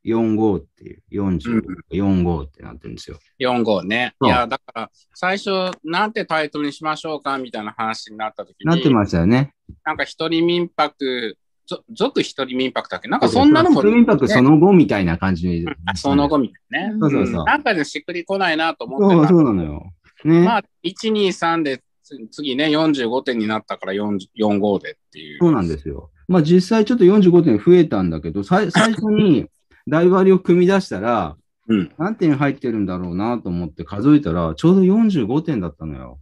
[0.06, 3.18] 45っていう、40、45ってなってるんですよ。
[3.40, 4.14] 4号ね。
[4.22, 5.50] いや、だから、最初、
[5.84, 9.52] なんてタイトルにしましょうかみたいな話になった時に、なってましたよね。
[9.84, 11.45] なんか一人民泊、ぞ
[11.92, 13.08] 族一人民泊だっけ？
[13.08, 16.98] なんかそんなのも、一人民泊その後みたいな感じに、あその後みたいなね。
[17.00, 19.28] そうそうそうんなんかでしっくりこないなと思そう、ってた。
[19.28, 19.92] そうなのよ。
[20.24, 20.40] ね。
[20.44, 25.38] まあ、1、2、3で、つ次ね、45点になったから4 45でっていう。
[25.40, 26.10] そうなんですよ。
[26.28, 29.46] まあ実際ちょっと45点増えたんだけど、さい 最初に
[29.88, 31.36] 台割りを組み出したら、
[31.68, 31.92] うん。
[31.98, 36.18] 何点入ってるんだろうなと思って数えたら、ちょうど45点だったのよ。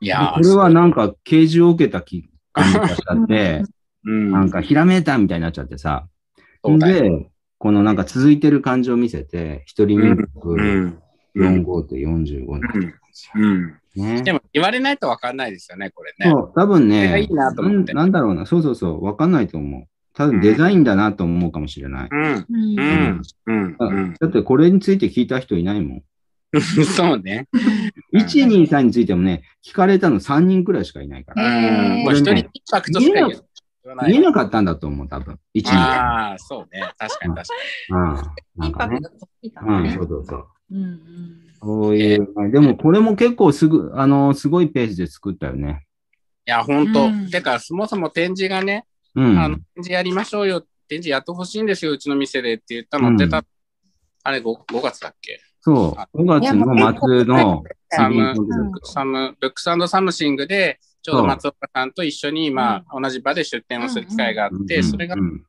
[0.00, 3.62] でいやーこれはなんか啓示を受けた気がしちゃって、
[4.08, 4.30] うん。
[4.32, 6.08] なんかひらめいたみたいになっちゃってさ。
[6.64, 11.02] で、このなんか続いてる感じを見せて、一人民族うん。
[11.34, 11.62] うん。
[11.64, 12.72] 45って45になっ
[13.34, 13.74] うん。
[13.96, 14.22] ね。
[14.22, 16.30] でも言われないとわかんないですよね、これね。
[16.30, 19.84] そう、多分ねいいなと思ってなん、だろうな、そうそうそう、わかんないと思う。
[20.14, 22.08] 多分デザインだなと思うかもしれない。
[22.10, 22.46] うん。
[22.48, 23.22] うんうん。
[23.46, 23.76] うん。
[23.78, 24.14] うん。
[24.18, 26.02] だってこれについて聞いた人いないもん。
[26.96, 27.46] そうね。
[28.14, 31.46] 1、2、3についてもね、聞かれたの3人くらいしかいないから。
[31.46, 32.04] うん。
[32.04, 33.38] もう一人インパクトしか言わない。
[34.06, 35.38] 見えなかったんだと思う、多分。
[35.54, 35.76] 1、2、3。
[35.76, 36.82] ああ、そうね。
[36.98, 37.54] 確かに確か
[37.90, 38.62] うん。
[38.62, 39.00] なんかね。
[39.00, 40.46] が大きいかうん、そうそうそう。
[40.72, 45.66] うんうんそういう、でもこれも結構すぐ、あの、すごいペースで作ったよね。
[45.66, 45.72] に。
[45.72, 45.76] い
[46.46, 49.38] や、本う当んてか、そもそも展示がね、うん。
[49.38, 50.60] あの、展示やりましょうよ。
[50.86, 53.44] 展示やってほしいんですよ、うちの店でって言ったの、うん出た、
[54.22, 55.40] あれ 5, 5月だっけ？
[55.60, 56.18] そう。
[56.22, 58.34] 5月の末の、サム
[59.40, 65.42] ブックスサムシングで、ちょうど松岡さんと一緒に、まあ、同じ場で出展をする機会があって、それがう、ん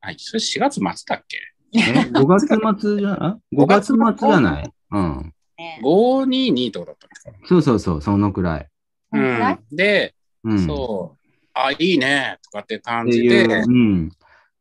[0.00, 1.38] はい、それ4月末だっけ？
[1.72, 2.46] え ?5 月
[2.80, 3.96] 末じゃ、あ ?5 月末
[4.28, 4.72] じゃない？
[4.90, 5.32] うん。
[5.56, 8.68] ね ?522 とかだったんですかそうそうそう、そのくらい。
[9.12, 9.58] このくらい？
[9.70, 9.76] うん。
[9.76, 10.66] で、うん。
[10.66, 14.10] そう、あ、いいね、とかって感じで、うん。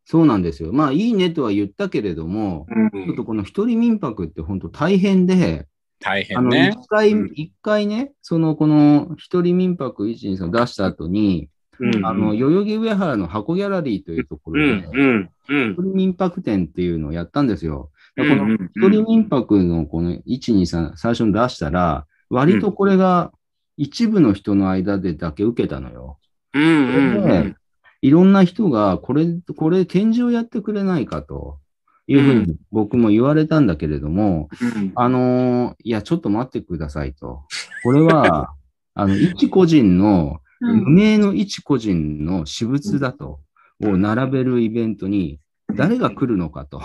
[0.05, 0.71] そうなんですよ。
[0.71, 5.65] まあ、いいねとは言ったけれども、うん、ちょっとこの一人民泊って本当大変で、
[5.99, 6.75] 大あの、変ね。
[6.77, 15.81] 一回、うん一回ね、その、この一人民泊1、2、3出した後に、うんあの、代々木上原の箱ギャラリーというとこうろで、ん、うん、うん一。
[15.81, 17.91] 人民泊展っていうのをやったんですよ。
[18.15, 23.31] でこのうんうん一人民泊のこの1、2、3、最初に出したら、割とこれが
[23.77, 26.17] 一部の人の間でだけ受けたのよ。
[26.53, 27.55] うん、うん、うでん。
[28.01, 31.59] いろんな人が、これ、これ展示をやってくれないかと
[32.07, 34.91] いうふうに僕も言われたんだけれども、うん。
[34.95, 37.43] あのーいや、ちょっと待ってくださいと。
[37.83, 38.53] これは、
[38.95, 40.83] あの、一個人の、うん。
[40.85, 43.41] 無名の一個人の私物だと、
[43.83, 45.39] を並べるイベントに、
[45.75, 46.81] 誰が来るのかと。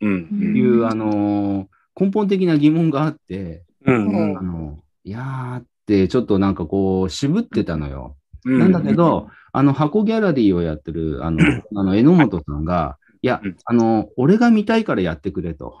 [0.00, 1.66] うん、いう、うんあのー
[1.98, 8.16] 根本的な疑問があって、うん、あの、いやーって、ちょっとなんかこう、渋ってたのよ。
[8.44, 8.58] うん。
[8.58, 11.38] なんだけど、あの、箱ギャラリーをやってる、あの、
[11.76, 15.78] あの、榎本さんが、いやうん、あの、俺が見たいからやってくれと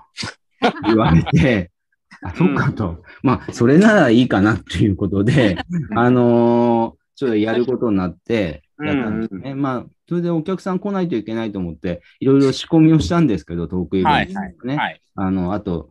[0.86, 1.72] 言われて、
[2.22, 3.02] あ、そっかと。
[3.22, 5.56] まあ、それならいいかなっていうことで、
[5.96, 9.54] あのーちょっとやることになって、やったんですね。
[9.54, 14.76] まあ、それでお客さん来ないといけないと思って、いろいろ仕込みをしたんですけど、トークイベントはい、はい、ね。
[14.76, 15.00] はい。
[15.14, 15.90] あの、あと、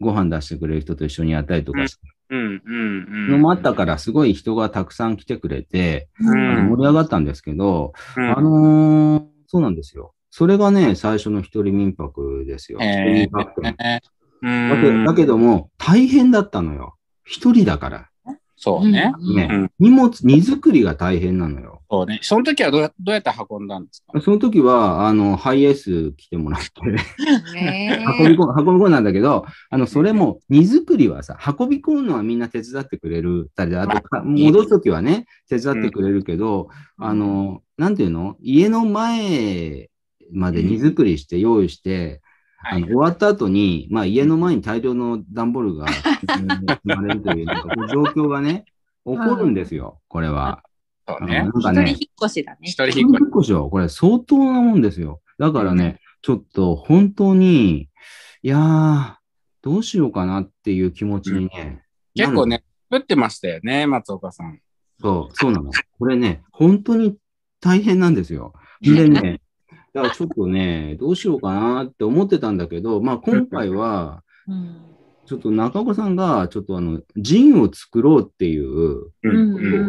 [0.00, 3.30] ご飯出してくれる人と一緒にやったりとかしてうん、うん、うん。
[3.32, 10.14] のもあったから、すごい人がたくさん来てくれて、うん、盛り上がったんですけど、うんあのーそうなんですよ。
[10.34, 12.78] それがね、最初の一人民泊ですよ。
[12.80, 14.00] 一人へ民泊店え。
[14.42, 15.04] うだけん。
[15.04, 16.94] だけども、大変だったのよ。
[17.22, 18.08] 一人だから。
[18.56, 19.12] そうね。
[19.34, 21.82] ね、うん荷物、荷造りが大変なのよ。
[21.90, 22.20] そうね。
[22.22, 24.18] その時はどうやどうやって運んだんですか？
[24.22, 26.80] その時は、あの、ハイエース来てもらって、
[27.54, 33.50] ね 運び込む、運び込んだんだけど、あの、それも、荷造りはさ、運び込むのはみんな手伝ってくれる。
[33.54, 38.36] たり、あとか、戻す時はね、手伝ってくれるけど、あの、なんていうの？
[38.40, 39.90] 家の前
[40.32, 42.20] まで荷造りして用意して、
[42.64, 45.88] あの終わった後に、まあ家の前に大量の段ボールが
[46.20, 46.44] 積
[46.84, 48.64] まれるという、なんかこう状況がね、
[49.04, 50.62] 起こるんですよ、これは。
[51.08, 51.52] そうねあの。
[51.52, 52.58] なんかね一人引っ、越しだね。
[52.62, 53.26] 一人引引っ越し。
[53.26, 53.68] っ越しよ。
[53.68, 55.20] これ相当なもんですよ。
[55.38, 57.88] だからね、ちょっと本当に、
[58.42, 59.14] いやー、
[59.62, 61.50] どうしようかなっていう気持ちにね。
[61.54, 61.82] なる。
[62.14, 64.60] 結構ね、作ってましたよね、松岡さん。
[65.00, 65.70] そう、そうなの。
[65.98, 67.16] これね、本当に
[67.60, 68.52] 大変なんですよ。
[68.80, 69.40] でね、
[69.94, 74.92] だからちょっとね、どうしようかなって思ってたんだけど、まあ今回は、うん
[75.24, 79.32] ちょっと中岡さんが、ちょっとあの、ジンを作ろうっていうことを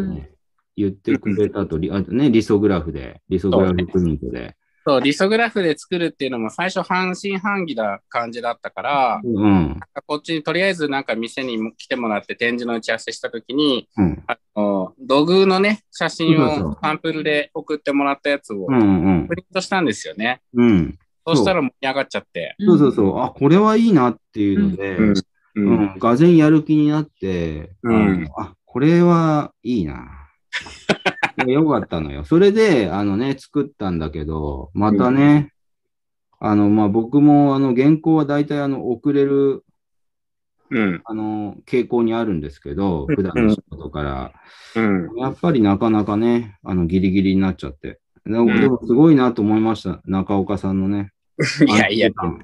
[0.06, 0.30] ね、
[0.76, 4.56] 言ってくれたと、リあとね、リソグラフで、リソグラフプリントで。
[4.86, 9.80] そう、リソグラフで作るっていうのも最初半信半疑な感じだったから、うん。
[10.06, 14.22] こっちにとりあえずなんか店に来てもらって展示の打ち合わせしたときに、うん。
[14.26, 19.36] あの、土偶のね、写真をサンプルで送ってもらったやつをうんうんプ。
[19.36, 20.42] リントしたんですよね。
[20.54, 20.98] うん。
[21.26, 22.54] そうしたら盛り上がっちゃって。
[22.60, 23.20] そうそうそう。
[23.20, 25.14] あ、これはいいなっていうので、うん
[25.56, 30.28] うん、がぜんやる気になって、うんあ、これはいいな。
[31.36, 32.24] でよかったのよ。
[32.24, 35.52] それで、あのね、作ったんだけど、またね、
[36.40, 39.64] あの、まあ、僕も、あの、原稿は大体、あの、遅れる、
[40.70, 41.02] うん。
[41.04, 44.32] あの、傾向にあるんですけど、普段の仕事から、
[44.76, 45.16] うん。
[45.16, 48.00] やっぱりなかなかね、あの、ギリギリになっちゃって。
[48.26, 50.00] でもすごいなと思いました。
[50.06, 51.12] 中岡さんのね。
[51.66, 52.40] い やいや、いもう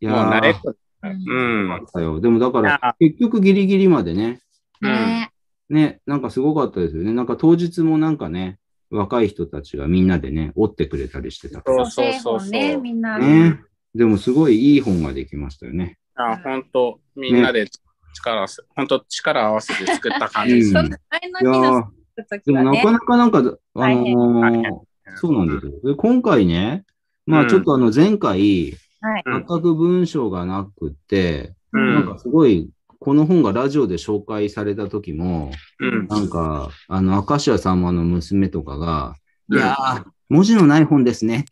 [0.00, 0.70] やー慣れっこ。
[0.70, 2.20] ううん。
[2.20, 4.40] でもだから、結局ギリギリまでね、
[4.80, 5.29] ね
[5.70, 7.12] ね、なんかすごかったですよね。
[7.12, 8.58] なんか当日もなんかね、
[8.90, 11.88] 若い人たちがみんなでね、折ってくれたりしてたから。
[11.88, 13.18] そうそうそうそうね、みんな。
[13.18, 13.60] ね。
[13.94, 15.98] でもすごいいい本ができましたよね。
[16.14, 17.66] あ本当みんなで
[18.14, 20.68] 力合わせ、本当力合わせて作った感じです。
[20.68, 21.84] うんそう前いやの日のー
[22.16, 23.42] 作る時でもなかなかなんか、あ
[23.88, 25.72] のー変そうなんですよ。
[25.84, 26.84] で今回ね、
[27.26, 29.22] まうんあちょっとあの前回、はい。
[29.24, 32.68] うん全く文章がなくって、うんなんかすごい、
[33.00, 36.06] この本がラジオで紹介された時も、うん。
[36.06, 39.14] なんか、あの、明石家さんまの娘とかが、
[39.48, 41.44] うんいやー、文字のない本ですねっ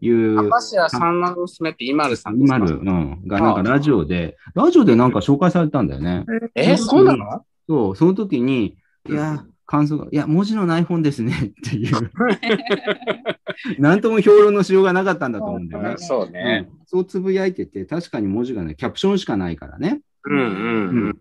[0.00, 2.56] ていう、明石家さんまの娘って今るさんですか？
[2.56, 6.24] 今る、うん、がなんかラジオで、ラジオでなんか紹介されたんだよね。
[6.54, 7.44] え、そうなの？
[7.68, 8.78] そう、その時に、
[9.08, 12.10] いやー、感想が、いや、文字のない本ですねっていう、
[13.82, 15.94] なんとも評論のしようがなかったんだと思うんだよね。
[15.98, 16.68] そうね。
[16.72, 20.00] うんそうつぶやいてて、確かに文字がね、キャプションしかないからね。
[20.24, 21.18] うんうんうん。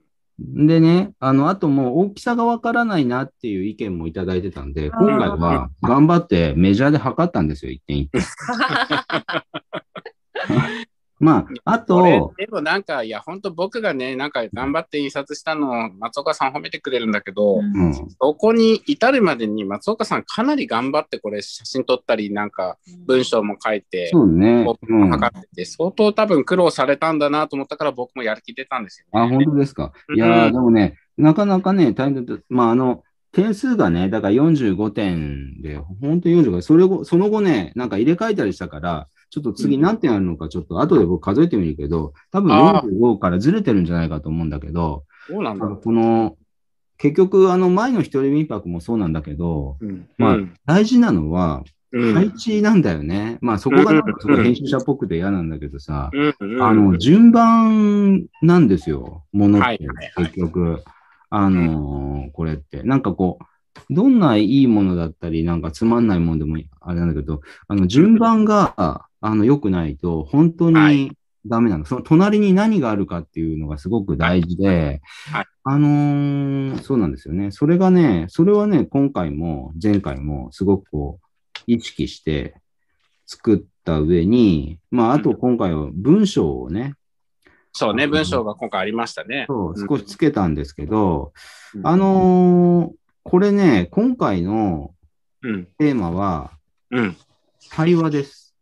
[0.67, 8.21] でね、あの、あともう大きさがわからないなっていう意見もいただいてたんで、今回は頑張ってメジャーで測ったんですよ、一点一点。
[11.19, 18.05] まあ、あと、でもなんか、いや、本当僕がね、なんか頑張って印刷したのを松岡さん褒めてくれるんだけど、うん、そ
[18.35, 24.63] こに至るまでに松岡さんかなり頑張ってこれ写真撮ったり、なんか文章も書いて、そうね。
[24.65, 29.35] こううん、測ってて、相当多分苦労されたんだなと思ったから僕もやる気出たんですよ、あ、ね。
[29.35, 29.91] 本当ですか？
[30.07, 32.43] うんいやー、でもね、なかなかね、大変だった。
[32.49, 36.61] まあ、あの、点数がね、だから45点で、本当に45点。
[36.63, 45.67] それ後、その後ね、なんか入れ替えたりしたから、ちょっと次何点あるのか、ちょっと後で僕数えてみるけど、多分あ45からずれてるんじゃないかと思うんだけど、そうなんだ。
[45.67, 46.35] この、
[46.97, 53.39] 結局、あの、前の一人民泊もそうなんだけど、うんまあうん大事なのは、うん配置なんだよね。
[53.41, 59.87] まあ、そこがなんかすごい編集者っぽくて嫌なんだけどさ、うんうんあの、順番なんですよ、ものって
[60.17, 60.83] 結局。
[61.31, 62.83] あのーこれって。
[62.83, 63.45] なんかこう、
[63.89, 68.73] どんないいものだったり、なんかつまんないものでもあれなんだけど、あの、順番が、
[69.21, 71.11] あの、良くないと、本当はに
[71.45, 71.85] ダメなの。
[71.85, 77.51] その隣に何があるかっていうのがすごく大事で、はいあのーそうなんですよね。
[77.51, 81.27] それがね、それはね、今回も前回もすごくこう、
[81.67, 82.55] 意識して
[83.25, 86.95] 作った上に、まあ、あと今回は文章をね、
[87.71, 89.45] そうね、文章が今回ありましたね。
[89.47, 91.33] そう少しつけたんですけど、
[91.75, 94.93] うんあのーこれね、今回の
[95.41, 95.65] うん。
[95.77, 96.51] テーマは
[96.91, 97.17] うん。
[97.71, 98.55] 対話です。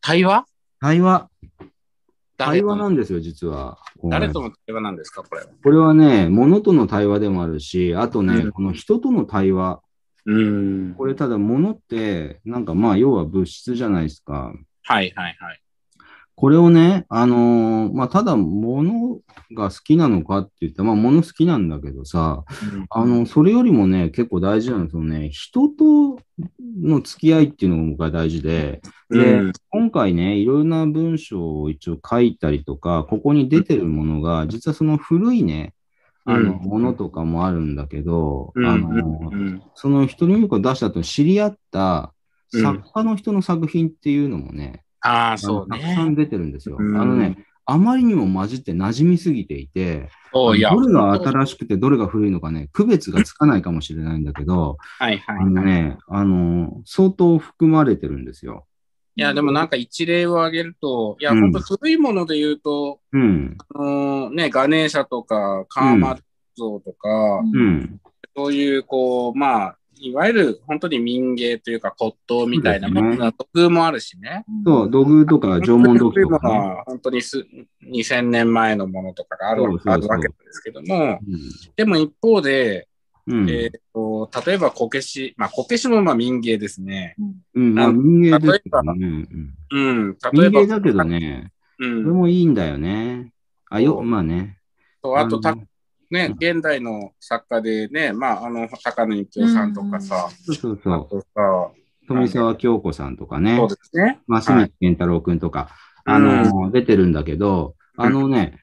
[0.00, 0.44] 対話？
[0.80, 1.30] 対話。
[2.38, 3.78] 対誰との話なんですよ、実は。
[4.04, 5.46] 誰との対話なんですか、これは？
[5.62, 9.80] これはね、物との対話でもあるし、あとね、うんこの人との対話。
[10.26, 10.94] うん。
[10.96, 14.52] これただ物って、なんかまあ、要は物質じゃないですか。
[14.82, 15.60] はいはいはい。
[16.36, 19.20] これをね、あのーまあ、ただ物
[19.54, 22.44] が好きなのかって言ったら、まあ、物好きなんだけどさ、
[22.90, 26.18] あの、それよりもね、結構大事なのは、そのね、人と
[26.82, 29.52] の付き合いっていうのが大事で、でうん。
[29.70, 35.72] 今回ね、いろんな文章を一応書いたりとか、ここに出てるものが、実はその古いね、
[36.26, 38.66] あの、うんものとかもあるんだけど、うん。
[38.66, 39.62] あの、うん。
[39.74, 42.12] その人にを出した後に知り合った
[42.52, 42.62] うん。
[42.62, 46.16] 作家の人の作品っていうのもね、ああ、あのそうたくさんね。
[46.16, 46.76] 出てるんですよ。
[46.78, 50.08] うんあのね、あまりにも混じって馴染みすぎていて。
[50.32, 55.72] どれが新しくてどれが古いのかね、区別がつかないかもしれないんだけど、はいはいあのはい。
[55.72, 58.66] ね、あの、相当含まれてるんですよ。
[59.18, 66.18] いや、でもなんか一例を挙げると、いや、うん本当古いもので言うと、うん、あのね、ガネーシャとか、カーマ
[66.54, 67.08] 像とか、
[67.40, 67.98] うん、
[68.36, 74.44] そういう、こう、まあ、いわゆる本当に民芸というか骨董みたいなものが徳もあるしね。
[74.64, 76.58] そう、土偶とか縄文土器とか、ね。
[76.58, 77.46] は本当にす
[77.84, 81.18] 2000年前のものとかがあるあるわけなんですけども、
[81.76, 82.88] でも一方で、
[83.26, 87.16] うん、えーと例えばこけし、まあ、こけしもまあ民芸ですね。
[87.54, 88.92] うん、まあ民芸ですけどね。
[88.92, 93.32] うんうん、例えば、民芸だけどね、うそれん、もいいんだよね。
[93.70, 94.58] あ、よ、まあね。
[95.02, 95.62] とあとたの、
[96.10, 102.06] ね、現代の作家でね、まあ、あの、高野幸雄さんとかさ、そうそうそう。
[102.08, 103.56] 富澤京子さんとかね。
[103.56, 103.68] そう。
[103.68, 104.20] ですね。
[104.28, 104.64] 増はい。
[104.66, 105.70] 光健太郎くんとか、
[106.06, 106.14] うん。
[106.14, 108.62] あの、出てるんだけど、あのね、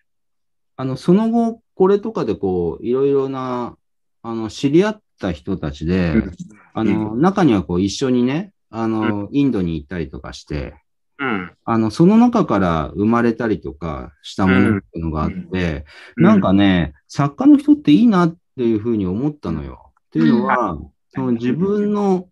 [0.76, 3.76] あの、その後、これとかでこう、いろいろな、
[4.22, 6.32] あの、知り合った人たちで、うん。
[6.74, 10.76] あの、中にはこう、一緒にね、あの、インドに行ったりとかして、
[11.24, 11.52] うん。
[11.64, 15.86] あの、その中から生まれたりとかしたものっていうのがあって、
[16.18, 19.92] うんなんかね、作家の人っていいなっていうふうに思ったのよ。
[20.08, 20.78] っていうのは、
[21.10, 22.28] その自分の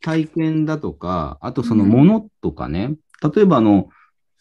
[0.00, 2.94] 体験だとか、あとそのものとかね、
[3.34, 3.90] 例えばあの、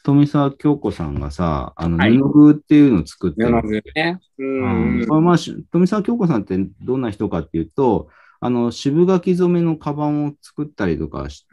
[0.04, 3.62] 富澤京子さんがさ、あの、はい布具っていうのを作ってる。
[3.62, 4.20] 布具ね。
[4.38, 8.08] ううんまあ、し富澤京子さんってどんな人かっていうと、
[8.42, 11.48] あの、渋垣染めのカバンを作ったりとかして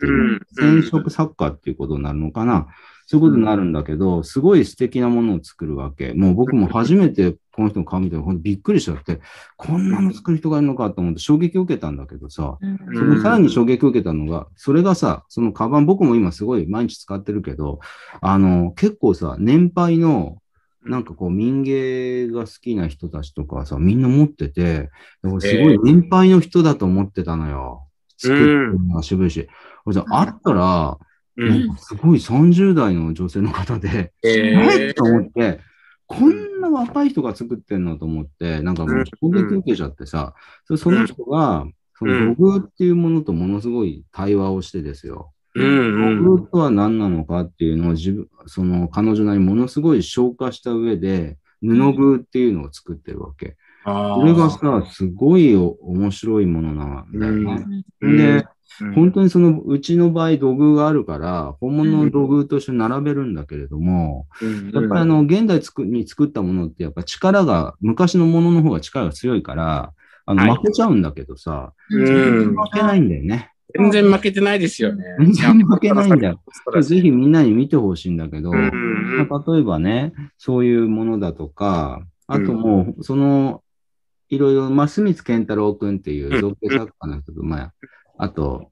[0.58, 2.68] 染色作家っていうことになるのかな？
[3.08, 6.12] そういうことになるんだけど、すごい素敵なものを作るわけ。
[6.12, 9.20] もう僕も初めてこの人の顔見て、ほんとびっくりしちゃって、
[9.56, 17.78] こんなの作る人がいるのかと思って衝撃を受けたんだけどさ、うんそれでさらに衝撃を受けたのが、それがさ、そのカバン、僕も今すごい毎日使ってるけど、
[18.20, 20.38] あの、結構さ、年配の、
[20.88, 24.90] なんかこう民芸が好きな人たちとかはさ、みんな持ってて、
[25.24, 27.86] 俺すごい年配の人だと思ってたのよ。
[28.18, 29.48] 作ってるのが渋いし。
[29.84, 30.98] 俺さ、会ったら、
[31.36, 31.66] うん。
[31.66, 35.60] なんかすごい30代の女性の方で、ええと思って、
[36.06, 40.34] こんな若い人が作ってんのと思って、なんかもう衝撃受けちゃってさ、
[40.66, 41.66] そその人が、
[41.98, 45.32] そのログっていうものとものすごい対話をしてですよ。
[45.62, 53.56] うんログとは何なのかっていうのを自分、その彼女なりにものすごい消化した上で、布具っていうのを作ってるわけ。
[53.84, 57.84] これがさ、すごいお面白いものなんだよね。
[58.00, 58.44] うんで、うん
[58.94, 69.92] 本当にその、うちの場合土偶があるから、本物の土偶として並べるんだけれども、うんやっぱりあの、現代つくに作ったものってやっぱ力が、昔のものの方が力が強いから、
[70.26, 73.52] あの、はい負けちゃうんだけどさ、うん負けないんだよね。
[73.76, 75.04] 全然負けてないですよね。
[75.18, 76.40] 全然負けないんだよ。
[76.82, 83.62] ぜひみんなに見てほしいんだけど、うんまあ例えばね、そういうものだとか、あともう、その、
[84.28, 87.72] いろいろ、増光健太郎くんっていう造形作家の人と、まあ、
[88.18, 88.70] あと、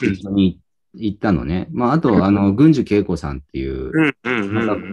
[0.00, 0.60] 一緒に
[0.94, 1.68] 行ったのね。
[1.70, 3.92] まあ、あと、あの、郡司恵子さんっていう、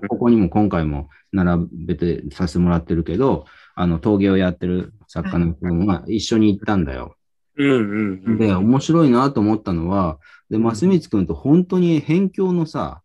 [0.08, 3.46] ここにも今回も並べてさせてもらってるけど、
[3.76, 7.16] あの、陶芸をやってる作家の人も、まあ、一緒に行ったんだよ。
[7.58, 8.38] うんうんうん。
[8.38, 13.02] で、面白いなと思ったのは、で、増光くんと本当に辺境のさ、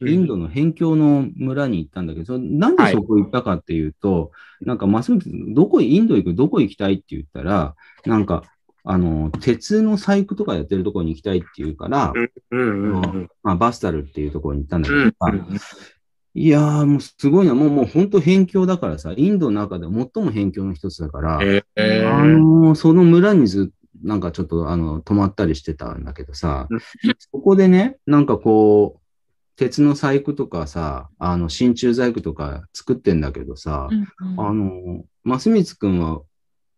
[0.00, 7.74] インドの辺境の村に行ったんだけど、そなんでそこ行ったかっていうと、なんか、増光君、どこ、インド行く、どこ行きたいって言ったら、
[8.04, 8.42] なんか、
[8.84, 12.12] あの、鉄の細工とかやってるところに行きたいって言うから、
[13.42, 15.00] まあ、バスタルっていうところに行ったんだけど
[16.34, 26.80] いやー、もうすごいな、もう、もう本当辺境だからさ、インドの中で最も辺境の一つだから、ええあのーその村にずっなんかちょっと、あの、泊まったりしてたんだけどさうん、
[27.18, 29.02] そこでね、なんかこう、
[29.56, 33.88] 鉄の細工とかさ、あの、真鍮細工とか作ってんだけどさ、
[34.38, 36.22] あの、増光くんは、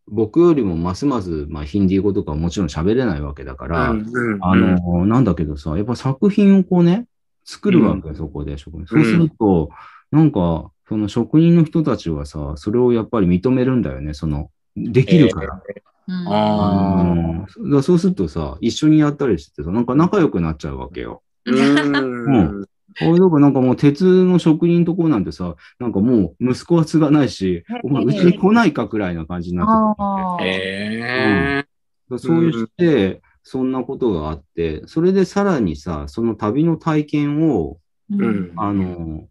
[0.07, 7.07] 僕よりもますます、まあ、ヒンディー語とかはもちろん喋れないわけだから、あの、なんだけどさ、やっぱ作品をこうね、
[7.45, 8.87] 作るわけよ、そこで職人。
[8.87, 9.71] そうすると、
[10.11, 15.55] なんか、その職人の人たちはさ、それをやっぱり認めるんだよね、その、できるから。
[15.55, 21.23] ああのだからそうするとさ、一緒にやったりしてさ、なんか仲良くなっちゃうわけよ。
[21.47, 22.67] うん。
[23.01, 30.45] あれだからなんかもう鉄の職人のとこなんてさ、なんかもう息子は継がないし、お前うちに来ないかくらいな感じになってくるわけ。
[30.45, 31.69] ええだか
[32.11, 37.79] らそういうして、そんなことがあって、それでさらにさ、その旅の体験を、
[38.11, 38.53] うん。
[38.57, 39.27] あの、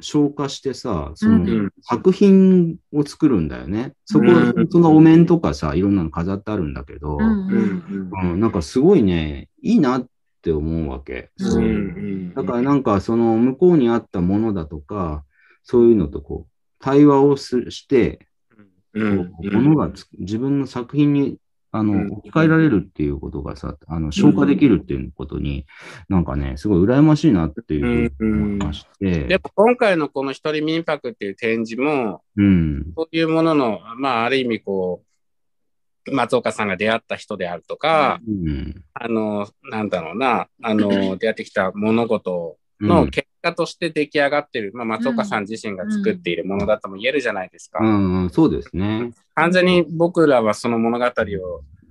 [0.00, 1.64] 消化してさ、そうん。
[1.64, 3.94] の作品を作るんだよね。
[4.04, 4.68] そこ、うん。
[4.70, 8.10] そのお面とかさ、いろんなの飾ってあるんだけど、うん。
[8.12, 10.06] うん、なんかすごいね、いいなっ
[10.42, 11.30] て思うわけ。
[11.38, 12.34] うん。
[12.34, 15.24] だからなんかその向こうにあったものだとか、
[15.62, 18.26] そういうのとこう、対話をすして、
[18.94, 21.38] ものがつ自分の作品に
[21.74, 22.08] あうん。
[22.08, 25.66] の置き換えられるっていうことがさ、あの消化できるっていうことに、
[26.08, 35.02] なんかね、すごい羨ましいなっていうふうに思いまして、でも今回のこの一人民泊っていう展示も、うん、そういうものの、まあ、ある意味こ
[36.06, 47.78] う、松岡さんが出会った人であるとか、うん、あの、なんだろうな、あの、 出会ってきた物事うん、の結果として出来上がってる、まあ、松岡さん自身が作っているものだとも言えるじゃないですか。
[47.80, 47.86] う
[48.26, 49.12] ん、そうですね。
[49.34, 51.10] 完全に僕らはその物語を、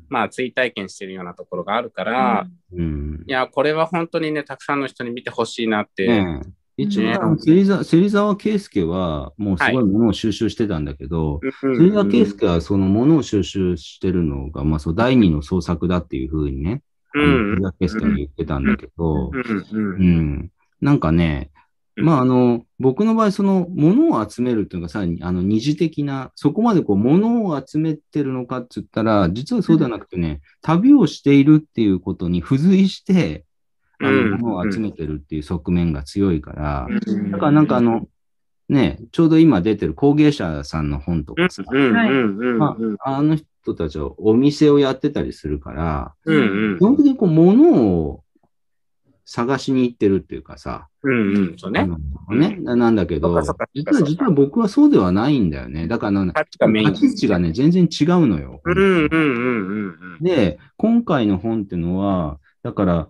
[0.09, 3.31] まあ、追体験してるようなところがあるから、うんい。
[3.31, 6.07] や、これは本当にね、たくさんの人に見てほしいなって。
[6.07, 16.81] ねえ一ね応、芹沢芹沢圭介は、もうすごいものを収集してたんだけど、うん芹沢圭介はそのものを収集してるのが、まあ、そう第二の創作だっていうふうにね、
[17.13, 20.49] 芹沢圭介は言ってたんだけど、うん。
[20.81, 21.51] なんかね、
[21.95, 33.45] まあ、あの、僕の場合、その、ものを集めるっていうのがさ、あの、二次的な、そこまでこう、ものを集めてるのかって言ったら、実はそうではなくてね、旅をしているっていうことに付随して、
[34.01, 34.31] あうん。
[34.31, 37.31] の、ものを集めてるっていう側面が強いから、うん。
[37.31, 38.07] だからなんかあの、
[38.69, 41.47] ね、ちょうど今出てる工芸者さんの本とうん。
[41.47, 41.63] かさ、
[42.57, 46.71] まあ、あの人たちはお店をやってたりするから、うん。
[46.71, 46.77] うん。
[46.79, 48.22] 基本的にこう物を
[49.25, 51.57] 探しに行ってるっていうかさ、うんうん。
[51.57, 51.87] そうね。
[52.29, 53.29] ね、なんだけど
[53.73, 55.87] 実は、実は僕はそうではないんだよね。
[55.87, 56.23] だから。
[56.23, 56.33] 立
[56.93, 58.61] ち位置がね、全然違うのよ。
[58.63, 60.23] うんうんうんうんうん。
[60.23, 63.09] で、今回の本っていうのは、だから、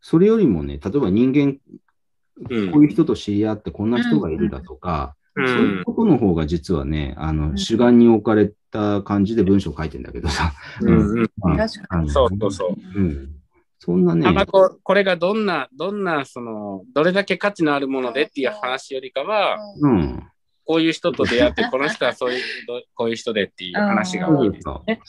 [0.00, 10.54] それよりもね、例えば人間、うんこういう人と知り合ってこんな人がいるだとか、うそういうんことの方が実はね、あの、ん主眼に置かれた感じで文章書いてんだけどさ。
[10.80, 11.30] うんうん。
[11.36, 12.98] まあ確かあのそうそうそう。
[12.98, 13.39] うん。
[13.82, 20.22] そんなねあん、まここれがどんな、どんな、その、どれだけ価値のあるものでっていう話よりかは、うん。
[20.66, 25.00] こういう人と出会って、この人はそういう、 どこういう人でっていう話が多いですね。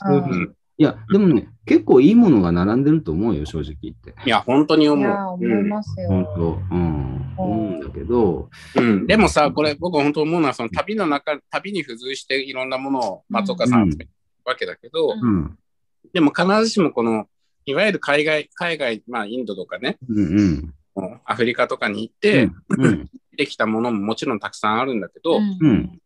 [0.78, 4.14] いや、でもね、結構いいものが並んでると思うよ、正直言って。
[4.24, 5.34] いや、本当に思いや、う。
[5.34, 6.08] 思いますよ。
[6.08, 6.74] 本当。
[6.74, 7.34] うん。
[7.36, 14.10] 思うんだけど、うんうんでもさ、これ、僕本当思うのは、その旅の中、旅に付随していろんなものを松岡さんは集めてる
[14.44, 15.58] わけだけど、うん。
[16.12, 17.26] でも必ずしもこの、
[17.64, 20.74] いわゆる海外、海外、まあ、インドとかね、うん。
[21.24, 22.54] アフリカとかに行っうてん。
[22.68, 23.10] うん。
[23.36, 25.98] できたものももちろんたくさんあるんだけど、うん。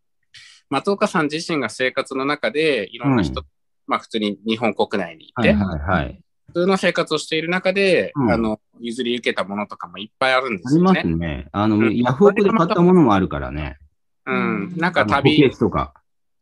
[0.69, 3.45] 松岡さん自身が生活の中でいろんな人、う
[3.87, 6.21] まあ普通に日本国内にいて、はいはいはい。
[6.49, 11.13] 普通の生活をしている中で、うんあの、譲り受けたものとかもいっぱいあるんでありますよね。
[11.13, 11.49] すね。
[11.53, 13.79] あの、うんヤフオクで買ったものもあるからね。
[14.27, 14.73] うん。
[14.77, 15.95] なんか旅とか。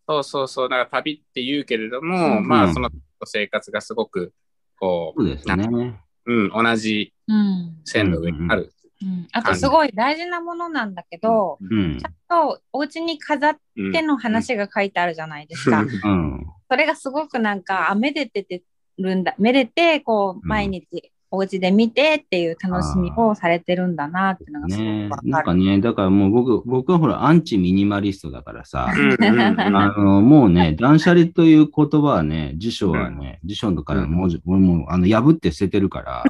[0.06, 2.90] そうそうそう、だから旅って言うけれども、うんまあその
[3.24, 4.32] 生活がすごく、
[4.78, 6.00] こう、そうですね。
[6.26, 7.76] うん、同じうん。
[7.84, 8.72] 線の上にある。
[9.02, 9.26] うん。
[9.32, 11.98] あとすごい大事なものなんだけど、うん。
[11.98, 15.80] ちゃんとお家に飾っうんての話が書いてあるじゃないですか。
[15.80, 16.46] うん。
[16.70, 18.62] それがすごくなんか、あ、めでてて
[18.98, 20.48] るんだ、めでて、こう、うん。
[20.48, 25.30] 毎日お家で見てっていう楽しみをされてるんだなっていうのがすごねくわかる。
[25.30, 36.24] なんかね、だからもう僕、僕はほら、アンチミニマリストだからさ、あの、もうね、断捨離という言葉はね、辞書はね、辞書からの文字、俺もう、あの、破って捨ててるから、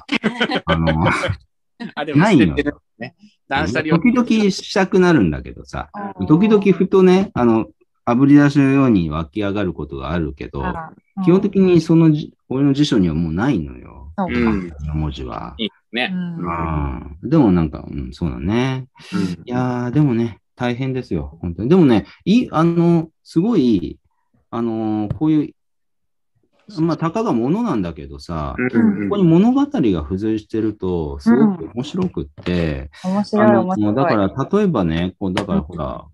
[0.67, 1.07] あの、
[1.95, 3.15] あ、でもないの捨ててるね。
[3.49, 3.99] 断捨離を。
[3.99, 7.67] 時々したくなるんだけどさ、うん時々ふとね、あの、
[8.07, 10.93] 炙り出しのように湧き上がることがあるけど、あ
[11.25, 14.13] 基本的にそのじ、俺の辞書にはもうないのよ。
[14.17, 14.73] そうかうん。
[14.95, 15.55] 文字は。
[15.59, 16.11] いいね。
[16.13, 18.87] うんうんでもなんか、うん、そうだね。
[19.13, 21.69] うんいやー、でもね、大変ですよ、本当に。
[21.69, 23.99] でもね、いい、あの、すごい、
[24.51, 33.95] あのーこういう、まあ、たかがものなんだけどさ、うんここに物語が付随してると、すごく面白くって、あ面白い、の、面白い。
[33.95, 36.05] だから、例えばね、こう、だからほら、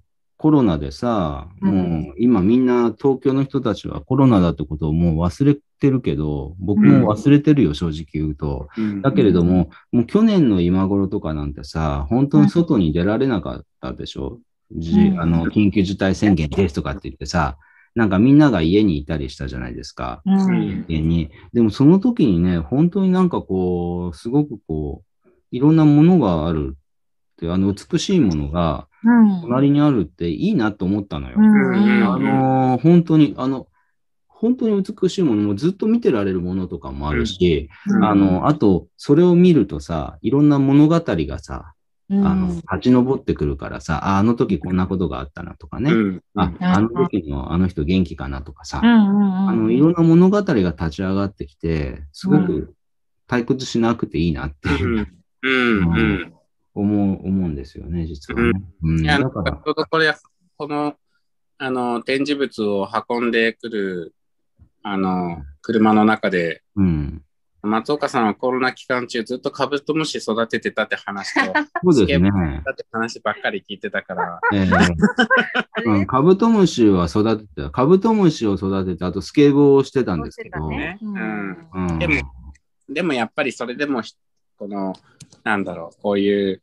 [0.41, 8.69] コロナでさ、うんもう今みんな東京の人たちはコロナだってことをもう忘れてるけど、僕も忘れてるよ、正直言うと。
[8.79, 14.41] うんだけれども、もう去年の今頃とかなんてさ、本当に外に出られなかったでしょ、
[14.73, 17.59] じうんあの緊急事態宣言ですとかって言ってさ、
[17.95, 20.23] なんかみんなが家にいたりしたじゃないですか。
[20.25, 21.29] うんうん家に。
[21.53, 28.90] でもその時にね、本当になんかこう、すごくこう、いろんなものがあるって、あの美しいものがうん
[29.43, 31.37] 隣にあるっていいなと思ったのよ。
[31.39, 32.05] うん。
[32.05, 33.67] あのー本当に、あの、
[34.29, 38.05] 本当に美しいものもずっと見てられるものとかもあるし、うん。
[38.05, 41.75] あの、あと、それを見るとさ、いろんな物語がさ、
[42.09, 42.27] うん。
[42.27, 46.23] あの、立ち上ってくるからさ、ああの時こんなことがあったなとかね、うん。
[46.35, 52.75] あ、あの時のあの人元気かなとかさ、うんうんうんあの、いろんな物語が立ち上がってきて、すごく
[53.29, 55.07] 退屈しなくていいなっていう、
[55.43, 55.95] うん。
[55.95, 56.33] うん
[56.75, 58.53] 思う、思うんですよね、実はね。
[59.07, 59.53] だから。
[59.53, 60.15] ち、ょうどこれ、
[60.57, 60.95] この、
[61.59, 64.15] あの、展示物を運んでくる、
[64.83, 67.23] あの、車の中で、うん。
[67.63, 71.41] 松岡さんはコロナ期間中ずっとカブトムシ育ててたって話と、
[71.93, 72.31] そうですね。
[72.65, 74.69] だって話ばっかり聞いてたから、ええ。
[75.85, 77.71] うん、カブトムシは育ててた。
[77.71, 80.99] カブトムシを育てて、あとスケボーをしてたんですけど、ね。
[81.03, 81.69] うん。
[81.75, 82.15] うん、でも
[82.89, 84.15] でもやっぱりそれでもひ、
[84.61, 84.93] この、
[85.43, 86.63] なんだろう、こういう、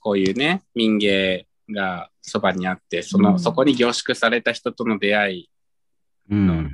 [0.00, 3.38] こういうね、民芸がそばにあって、その、うん。
[3.38, 5.50] そこに凝縮された人との出会い
[6.30, 6.70] うん。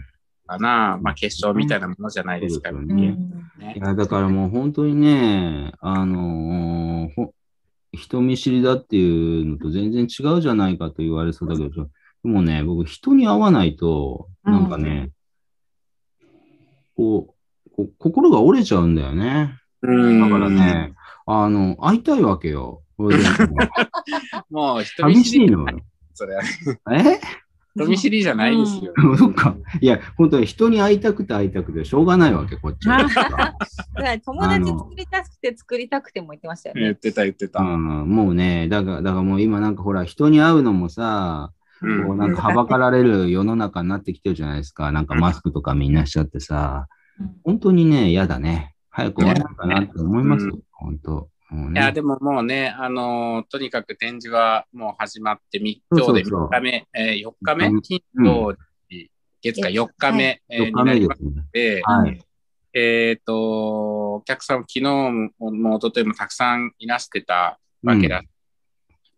[0.47, 3.17] かな、まあ結晶みたいなものじゃないですか、そう民ですよ芸
[3.59, 3.75] ね。
[3.77, 7.11] いや、だからもう本当にね、あの
[7.91, 11.91] 人見知りだっていうのと全然違うじゃないかと言われそうだけど、で
[12.23, 15.11] もね、僕人に会わないと、なんかね、
[16.95, 17.43] こう
[17.73, 19.59] こ、心が折れちゃうんだよね。
[19.83, 20.93] うんだからね、
[21.27, 22.83] あの、会いたいわけよ。
[24.51, 25.79] もう人寂見知りしいのよ。
[26.15, 26.43] それは。
[26.93, 27.21] え？
[27.75, 28.93] 人見知りじゃないですよ。
[29.17, 29.57] そっか。
[29.81, 32.99] いや、本当に人に会いたくて会いたくてしょうがないわけ、こっちは。
[34.25, 36.83] 友達作りたくて作りたくても言ってましたよね。
[36.83, 37.61] 言ってた言ってた。
[37.61, 44.93] うん、もうね、だから、だからもう今なんかほら、人に会うのもさ、うんこうなんかはばかられる世の中になってきてるじゃないですか。
[44.93, 46.87] なんかマスクとかみんなしちゃってさ
[47.19, 48.72] うん、本当にね、嫌だね。
[48.93, 50.55] 早く終わらないかなって思いますよ。
[50.55, 51.11] う、本当。
[51.51, 51.81] もうね。
[51.81, 56.49] いや、でももうね、あのーとにかく展示はもう始まって、みそう今日でそうそう。
[56.49, 57.67] 3日目、えー、4日目？
[57.67, 58.57] うん金土
[58.89, 59.11] 日。
[59.41, 61.31] 月か4日目、えー4日目でになりますね。
[61.35, 62.23] ので、はい。
[62.75, 68.23] えっ、と、お客さん、昨日も、も一昨日もたくさんいらしてたわけだ。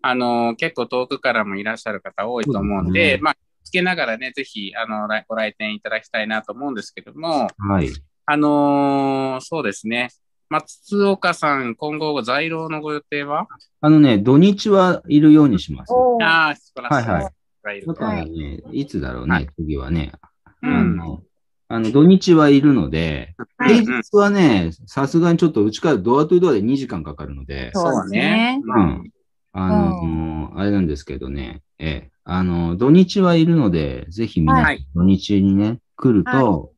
[0.03, 3.23] あの、結構遠くからもいらっしゃる方多いと思うんで、そうですね。
[3.23, 7.91] まあ、つけながらね、ぜひ、あの、来ご来店いただきたいなと思うんですけども、はい。
[8.27, 10.11] あのーそうですね。
[10.49, 13.47] 松岡さん、今後、在廊のご予定は？
[13.81, 15.93] あのね、土日はいるようにします。
[16.23, 17.09] ああ、素晴らしい。
[17.09, 17.33] はいはい。
[17.63, 18.87] 在廊だからね、い。
[18.87, 20.13] つだろうね、次はね。
[20.45, 20.97] あうん。
[20.97, 21.23] の、
[21.69, 23.81] あの土日はいるので、はい。
[23.81, 28.61] 平日はね、さすがにちょっとうちからドアトゥドアで2時間かかるので、そうね。
[28.65, 28.87] ううん。
[28.87, 29.11] ん。
[29.53, 36.73] あの、あれなんですけどね、ええ、あの、土日はいるので、ぜひ皆土日にね、来ると、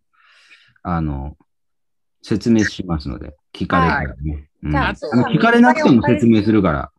[0.89, 1.37] あの、
[2.23, 4.49] 説明しますので、聞かれたらね。
[4.63, 6.91] うんじゃああの聞かれなくても説明するから、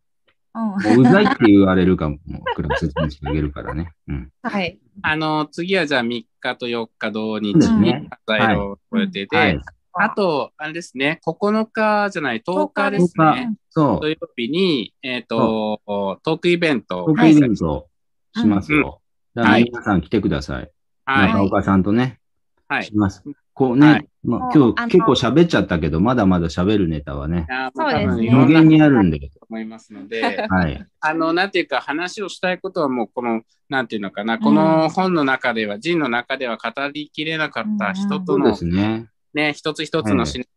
[0.54, 2.18] うんもううざいって言われるかも、
[2.56, 3.92] くらい説明してあげるからね。
[4.08, 4.30] うん。
[4.42, 4.78] はい。
[5.02, 9.60] あの、次はじゃあ3日と4日同日にね在廊のご予定で、はい。
[9.92, 13.56] あと、あれですね、9日じゃない、10日です10ね。
[13.70, 14.08] そう土。
[14.08, 17.88] 曜日に、えっ、と、トークイベントトークイベント
[18.34, 19.00] しますよ。
[19.34, 20.70] だからはい皆さん来てください。
[21.04, 21.28] はい。
[21.28, 22.18] 中岡さんとね、
[22.66, 22.84] はい。
[22.84, 23.22] します。
[23.58, 27.44] こうね、はいまあ、もう今日結構喋っちゃったけど、まだまだ喋るネタはね、
[27.74, 29.18] そうですね無限にあるんで。
[29.18, 30.86] と思いますので、はい。
[31.00, 39.08] あの、なんていうか、話をしたいことはもう、この、なんていうのかな、この本の中では、人の中では語りきれなかった人とのそうで、すね。
[39.34, 40.48] ね、一つ一つのえし、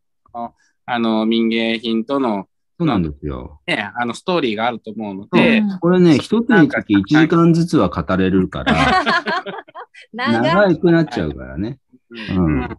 [0.85, 2.47] あの、民芸品との、
[2.77, 3.61] そうなんですよ。
[3.65, 8.75] ね、あの、ストーリーがあると思うので、うんこれね、一つにつき1時間ずつは語れるから、
[10.13, 11.79] 長長くなっちゃうからね。
[12.11, 12.77] うんうん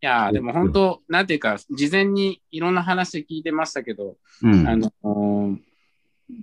[0.00, 4.76] いやーでも本当、なんていうか、事前にいろんな話聞いてましたけど、うんあ。
[4.76, 5.56] のー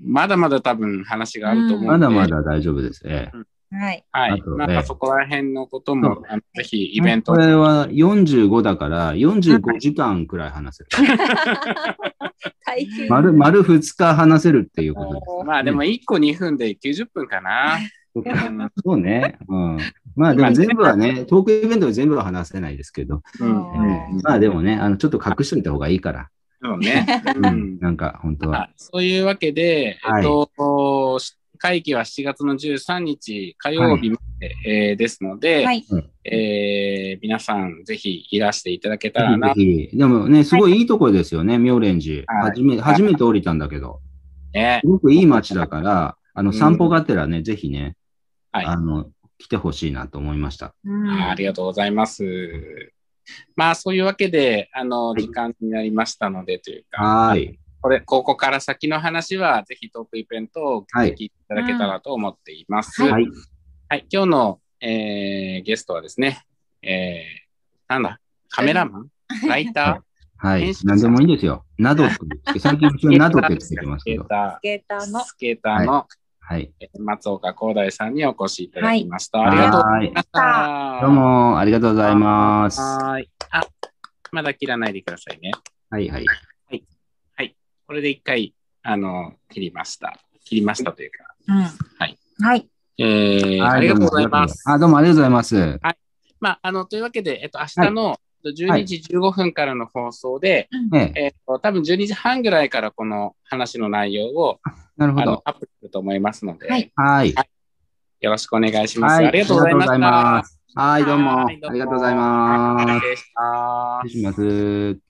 [0.03, 3.03] まだまだ多分話があると思うので、まだまだ大丈夫です。
[3.05, 3.37] ええ
[3.71, 4.05] はい。
[4.11, 4.31] はい。
[4.31, 10.89] あとねまあ、そこら辺のことそも、あのぜひイベントこれは45だから、45時間くらい話せる。
[12.65, 13.09] 大変。
[13.09, 15.45] 丸、丸2日話せるっていうことです。
[15.45, 17.77] まあでも1個2分で90分かな。
[18.83, 19.37] そうね。
[19.47, 19.77] うん。
[20.15, 26.29] まあでも全部はね、トークイベントは全部は話せないですけど、うんうんまあでもね、あの、ちょっと隠しといた方がいいから。
[26.63, 27.05] そうね。
[27.35, 27.79] ううんん。
[27.79, 28.63] なんか、本当は。
[28.63, 31.19] あそういうわけで、はいえっと、
[31.57, 35.85] 会期は7月の13日火曜日まで、えーですので、はい。
[36.23, 39.53] えー皆さんぜひいらしていただけたらぜな。
[39.53, 42.23] ひでもね、すごいいいところですよね、妙蓮寺。
[42.33, 43.99] はい初め、初めて降りたんだけど、
[44.53, 47.95] ねすごくいい街だから、あの、うん散歩がてらね、ぜひね、
[48.55, 50.67] はいあの、来てほしいなと思いました。
[50.67, 52.23] あありがとうございます。
[53.55, 57.59] まあ、そういうわけで、あの、はい時間になりましたので、というか、はーい。
[57.81, 63.03] これ、ここから先の話は、ぜひトークイベントをはい聞いていただけたらと思っています。
[63.03, 63.23] ははい。
[63.23, 63.27] い。
[64.11, 66.45] 今日の、えーゲストはですね、
[66.81, 69.09] えーなんだ、カメラマン？
[69.47, 70.03] ライタ
[70.37, 71.65] はい何でもいいんですよ。
[71.77, 72.09] などっ
[72.53, 74.23] て、最近などってつけてますけど。
[74.23, 75.23] スケータスケーターのー、。
[75.23, 76.24] スケーターの、はい。
[76.79, 79.39] えー松岡光大さんにお越しいただきました。
[79.39, 80.99] はいありがとうございました。
[81.01, 82.79] どうも、ありがとうございます。
[82.79, 83.29] はい。
[83.49, 83.63] あ、
[84.31, 85.51] まだ切らないでくださいね。
[86.19, 86.25] い
[87.35, 87.55] はい。
[87.87, 90.19] これで一回、あの、切りました。
[90.43, 91.17] 切りましたというか。
[91.47, 91.55] うん。
[91.61, 92.17] はい。
[92.39, 92.69] はい。
[92.97, 94.63] えー、はありがとうございます。
[94.67, 95.79] あ、どうもありがとうございます。
[96.39, 98.19] まあ、あの、というわけで、えっと、明日の
[98.49, 104.59] 12時15分からの放送で、ええ、えっと、多分12時半ぐらいからこの話の内容を、
[104.97, 105.23] なるほど。
[105.23, 107.33] あのアップすると思いますので、はいはい。
[108.21, 109.15] よろしくお願いします。
[109.15, 110.59] はいありがとうございます。
[110.73, 111.45] はい、どうも。
[111.47, 114.07] ありがとうございます。
[114.07, 115.04] 失礼します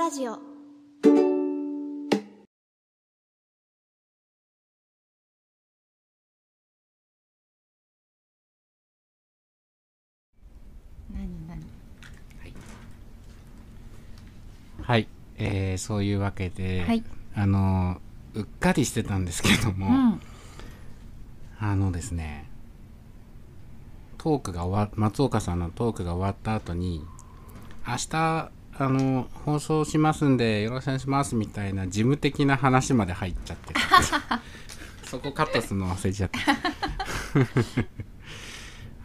[0.00, 0.38] ラジオ。
[11.12, 11.62] 何何？
[14.82, 17.04] はい、えーそういうわけで、はい。
[17.34, 18.00] あの
[18.32, 20.20] うっかりしてたんですけども、うん。
[21.58, 22.48] あのですね
[24.16, 27.04] トークが終わ松岡さんのトークが終わった後に
[27.86, 28.50] 明日
[28.82, 33.74] あの放送しますんでよろしくお願いしますみたいな事務的な話まで入っちゃって。
[33.74, 33.80] て
[35.04, 36.38] そこカットするの忘れちゃった。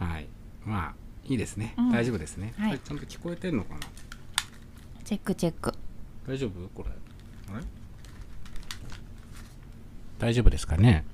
[0.04, 0.28] はい。
[0.64, 1.92] まあいいですね、うん。
[1.92, 2.78] 大丈夫ですね、はい。
[2.78, 3.80] ちゃんと聞こえてんのかな？
[5.04, 5.74] チェックチェック。
[6.26, 6.68] 大丈夫？
[6.74, 6.90] これ。
[7.54, 7.64] あれ？
[10.18, 11.04] 大丈夫ですかね？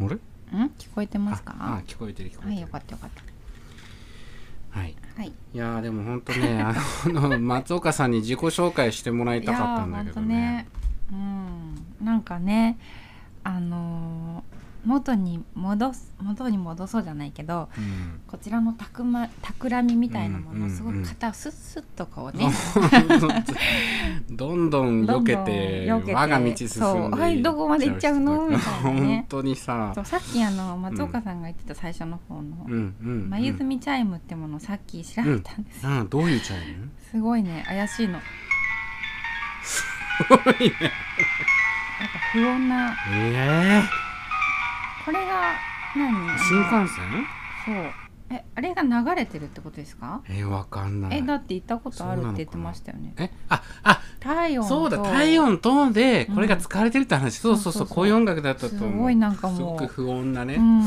[0.00, 0.14] あれ？
[0.16, 0.18] ん？
[0.76, 1.54] 聞こえてますか？
[1.56, 2.54] ああ聞こえてる聞こえてる。
[2.54, 3.10] はいよかったよかっ
[4.70, 4.94] はい。
[5.16, 5.28] たはい。
[5.28, 6.74] いやーでも本当ねあ
[7.08, 10.68] の 松岡さんに自己紹介してもらいたかったんだけどいやーねね。
[11.12, 12.04] うん。
[12.06, 12.78] なんかね
[13.44, 18.20] あのー元に戻す元に戻そうじゃないけどうん。
[18.26, 22.48] こちらのたくま企みみたいなものすごく肩をスッスッとこうね、
[24.30, 38.20] どんどん避けてどんどん避けて我が道進んでそうはいどこまで行っちゃうのみたいなね本当にささっきあの松岡さんが言ってた最初の方のうんうんうん眉墨チャイムってものをさっき調べたんですよ、あどういうチャイムすごいね怪しいの
[39.64, 39.84] す
[40.28, 43.82] ごいねやっぱ不穏なえ
[45.04, 45.54] これが
[45.96, 46.28] 何？
[46.28, 47.26] ー、新幹線？
[47.66, 47.92] そう。
[48.32, 50.20] えあれが流れてるってことですか？
[50.28, 51.18] えー、わかんない。
[51.18, 53.14] えだって行ったことあるって言ってましたよね。
[53.18, 54.68] えああ台湾と。
[54.68, 56.34] そうだ台湾とでうん。
[56.36, 59.56] これが使われてるって話、そうそうそうそうそうこういう音楽だったとすごいなんかもう。
[59.56, 60.80] すごく不穏なね、ううん。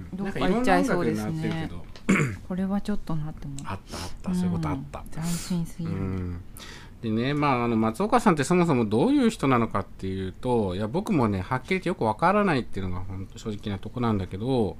[0.00, 1.70] んどっか行っちゃいそうですね。
[2.46, 4.34] これはちょっとなって思うあったあった。
[4.34, 5.06] そういうことあった、うん。
[5.10, 6.40] 斬新すぎる、うん
[7.06, 14.76] でねまああの松岡さんってそもそもどういう人なのかっていうといや僕もねはっきり言ってよくわからないっていうのが本当正直なとこなんだけど、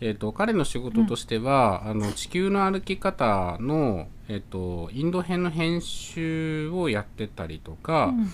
[0.00, 8.30] えー、と彼の仕事としては、あの地球の歩き方の、えー、とインド編の編集をやってたりとか、うん。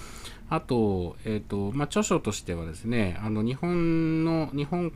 [0.50, 4.92] あと,、えーとまあ、著書としてはですねあの日本の日本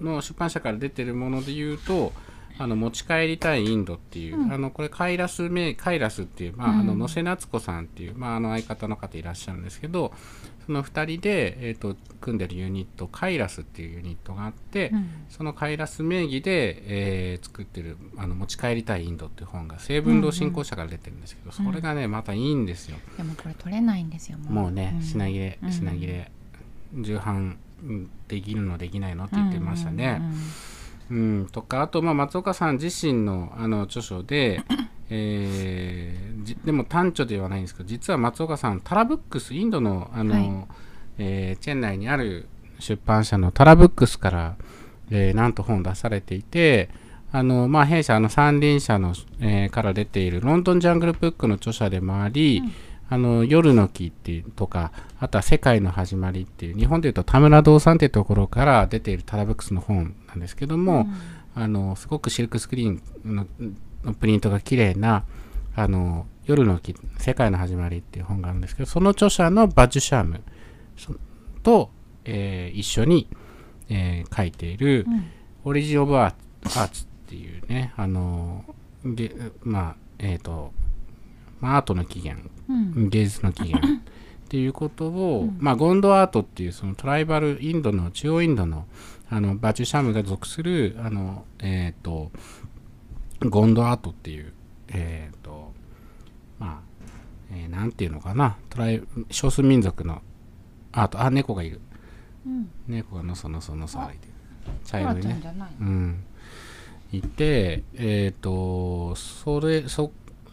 [0.00, 2.12] の出版社から出てるもので言うと
[2.58, 4.52] あの持ち帰りたいインドっていう、うん。
[4.52, 10.12] あのこれカイラス名カイラスっていう、まああのうん野瀬夏子さんっていう、まあ、あの相方の方いらっしゃるんですけど
[10.66, 15.10] その2人で、えー、と組んでるユニットカイラスっていうユニットがあって、うん。
[15.28, 16.82] そのカイラス名義で、
[17.32, 22.96] えー作ってるあの「持ち帰りたいインド」っていう本が成文堂新興社から出てるんですけど、それがねまたいいんですよ。
[23.16, 25.02] でもこれ取れないんですよもうね、ん。
[25.02, 25.72] 品切れうん。
[25.72, 26.30] 品切れ。
[26.94, 30.18] 重版うんできるのできないのって言ってましたね。
[30.20, 30.38] うんうんうん
[31.10, 34.62] うんとかあとまあ松岡さん自身のあの著書で、
[35.10, 40.66] えーじでも短著ではないんですけど実は松岡さんタラブックスインドのあの、はい。
[41.18, 42.48] えーチェン内にある
[42.78, 44.56] 出版社のタラブックスから、
[45.10, 46.88] えーなんと本出されていて
[47.30, 52.62] あの、まあ、弊社あの三輪社の、えーから出ているロンドンジャングルブックの著者でもあり、
[53.12, 54.90] あの夜の木っていうとか
[55.20, 61.06] あとは世界の始まりっていう日本でいうと田村堂さんっていうところから出ているタラブックスの本なんですけども、
[61.54, 63.02] あのすごくシルクスクリーン
[63.36, 63.46] の
[64.02, 65.24] のプリントが綺麗な
[65.76, 70.40] あの夜の木世界の始まりっていう本があるんですけどその著者のバッジュシャーム
[70.96, 71.14] そ
[71.62, 71.90] と、
[72.24, 73.28] えー一緒に、
[73.90, 75.24] えー書いているうん
[75.64, 78.64] 「オリジン・オブ・アーツ」っていうねあの
[79.04, 80.72] でまあえっ、と、
[81.62, 82.50] まあ、アートの起源。
[82.68, 83.08] うん。
[83.08, 83.86] 芸術の起源。
[83.96, 83.98] っ
[84.48, 85.56] ていうことを、うん。
[85.58, 88.86] まあ、ゴンドアートっていうそのトライバルインドの中央インドの
[89.30, 92.30] あのバチュシャムが属するあの、えー、と
[93.48, 94.52] ゴンドアートっていう、
[94.88, 95.72] えーと
[96.58, 97.06] まあ
[97.50, 98.58] えーなんていうのかな。
[98.68, 100.20] トライ少数民族の
[100.92, 101.80] アートあ猫がいる。
[102.46, 102.70] うん。
[102.88, 104.32] 猫がのそのそのそ歩いてる
[104.84, 105.40] 茶色いね。
[105.80, 106.24] うん、
[107.12, 110.12] いて、えっ、と、それ、そ、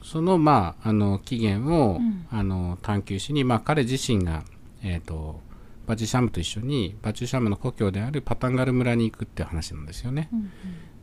[0.10, 4.43] その、まあ、あの、起源を、うんあの、探求しに、まあ、彼自身が、
[4.84, 5.39] えっ、と、
[5.86, 10.30] バチュシャムと一緒に、バチュシャムの故郷であるパタンガル村に行くっていう話なんですよね。
[10.34, 10.51] うん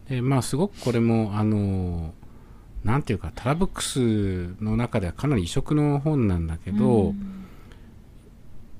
[0.08, 2.14] で、まあ、すごくこれも、あの、
[2.84, 7.32] なんていうか、タラブックスの中ではかなり異色の本なんだけど、うん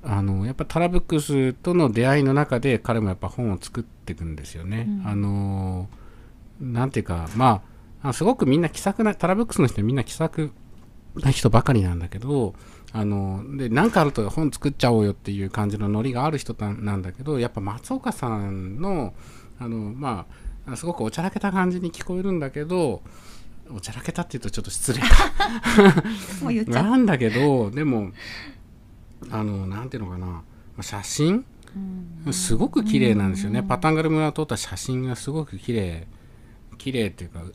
[0.03, 4.85] あのやっぱタラブックスとの出会いの中で彼もやっぱ本を作っていくんですよね。
[4.87, 5.89] うんあの
[6.61, 10.51] なんていうかまああすごくみんな気さくなタラブックスの人はみんな気さく
[11.15, 12.53] な人ばかりなんだけど
[12.93, 19.13] あので何かあると本作っちゃおうよっていう感じのノリがある人ななんだけどやっぱ松岡さんの
[19.59, 20.25] あのま
[20.67, 23.01] あすごくおちゃらけた感じに聞こえるんだけど
[23.73, 25.07] おちゃらけたっていうとちょっと失礼か。
[26.41, 26.83] もう言っちゃう。
[26.85, 28.11] なんだけどでも
[29.29, 30.25] あのなんていうのかな。
[30.27, 30.43] ま
[30.77, 31.43] あ写真？
[32.25, 32.33] うん。
[32.33, 33.67] すごく綺麗なんですよね、うん。
[33.67, 36.07] パタンガル村を撮った写真がすごく綺麗
[36.77, 37.53] 綺麗っていうかう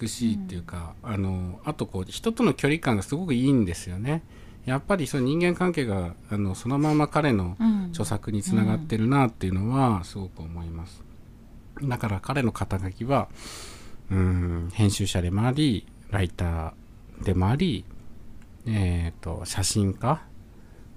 [0.00, 4.22] 美しいっていうか、あのあとこう人との距離感がすごくいいんですよね
[4.64, 11.02] やっぱりその人間関係があのそのまま彼のうん著作につながってるなっていうのはすごく思います。
[11.82, 13.28] だから彼の肩書きは、
[14.10, 17.84] うん、編集者でもあり、ライターでもあり、
[18.66, 20.20] えっ、と、写真家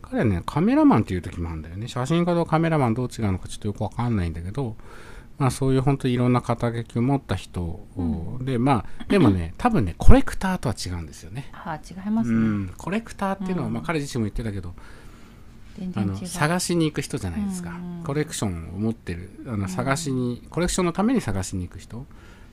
[0.02, 1.88] 彼はね、カメラマンっていう時もあるんだよね。
[1.88, 4.76] 写真家とカメラマンどう違うのかちょっとよくわかんないんだけど、
[5.42, 11.50] まあそういう本当にいろんな肩書きを持った人を、で、まあ、でもね、 多分ね、コレクターとは違うんですよね。
[11.52, 13.74] あ違いますね、うん、コレクターっていうのは、うん。
[13.74, 14.76] まあ彼自身も言ってたけど、
[15.96, 19.32] あの探しに行く人じゃないですか、うんうんコレクションを持ってる。
[19.48, 22.06] あの探しに、コレクションのために探しに行く人。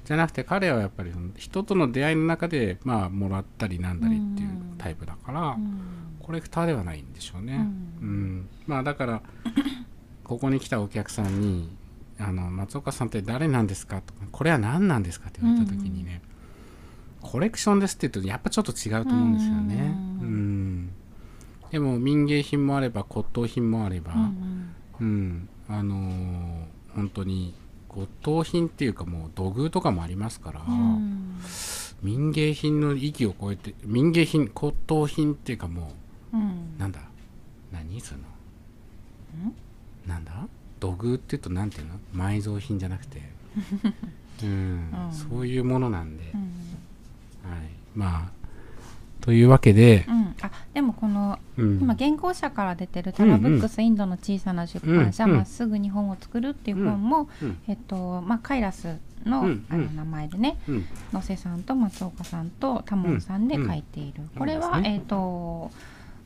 [0.04, 5.80] じゃなくて彼はやっぱりその人との出会いの中でまあもらったりなんだりっていうタイプだから、うん。
[6.20, 7.66] コレクターではないんでしょうね、
[8.00, 8.48] ううんん。
[8.66, 9.22] まあだから
[10.22, 11.70] ここに来たお客さんに
[12.20, 16.20] 「あの松岡さんって誰なんですか?」とか「これは何なんですか?」って言われた時にね、
[17.20, 19.94] コレクションですって言うとやっぱちょっと違うと思うんですよね。
[20.20, 20.26] うん。
[20.26, 20.90] うん。
[21.70, 26.64] でも民芸品もあれば骨董品もあれば、うんうん、あのー
[26.94, 27.54] 本当に
[27.88, 31.36] 骨董品っていうかもう土偶とかもありますから、うん。
[32.02, 35.92] 民芸品の域を超えて民芸品骨董品っていうかも
[36.32, 36.40] うん。
[36.40, 36.44] う
[36.78, 37.00] なんだ？
[37.72, 38.20] 何その？
[40.06, 40.48] なんだ？
[40.78, 41.94] 土偶っていうとなんていうの？
[42.14, 43.22] 埋蔵品じゃなくて、
[44.42, 44.48] うん。
[44.48, 45.12] うん。
[45.12, 46.40] そういうものなんで、うん。
[47.50, 47.60] はい、
[47.94, 48.38] まあ
[49.20, 50.34] というわけで、うん。
[50.40, 51.80] あでもこのうん。
[51.80, 57.58] 今原稿者から出てる「タマブックスインドの小さな出版社まっすぐ日本を作る」っていう本も、うん。
[57.66, 60.84] えっとまあ、カイラスの,、うんあの名前でねうん。
[61.12, 65.70] 野瀬さんと松岡さんとタモンさんで書いている、これは、えっと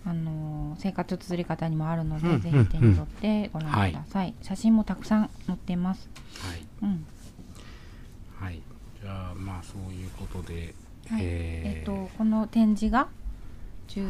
[0.04, 6.08] あの生活綴り方にもあるので、うんぜひ手に取ってご覧ください、写真もたくさん載っています、
[6.40, 6.66] はい。
[6.82, 7.06] うん。
[8.40, 8.60] はい、
[9.00, 10.74] じゃあまあそういうことで、
[11.08, 11.20] はい。
[11.22, 11.78] えー。
[11.78, 13.08] えっとこの展示が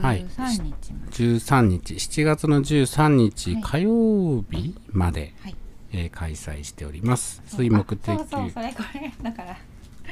[0.01, 1.95] はい13日まで、13日。
[1.95, 3.63] 7月の13日はい。
[3.63, 5.57] 火曜日まで、はい。
[5.93, 7.43] えー開催しております。
[7.47, 8.15] 水木的。
[8.15, 9.57] あそうそうそれこれだから、あ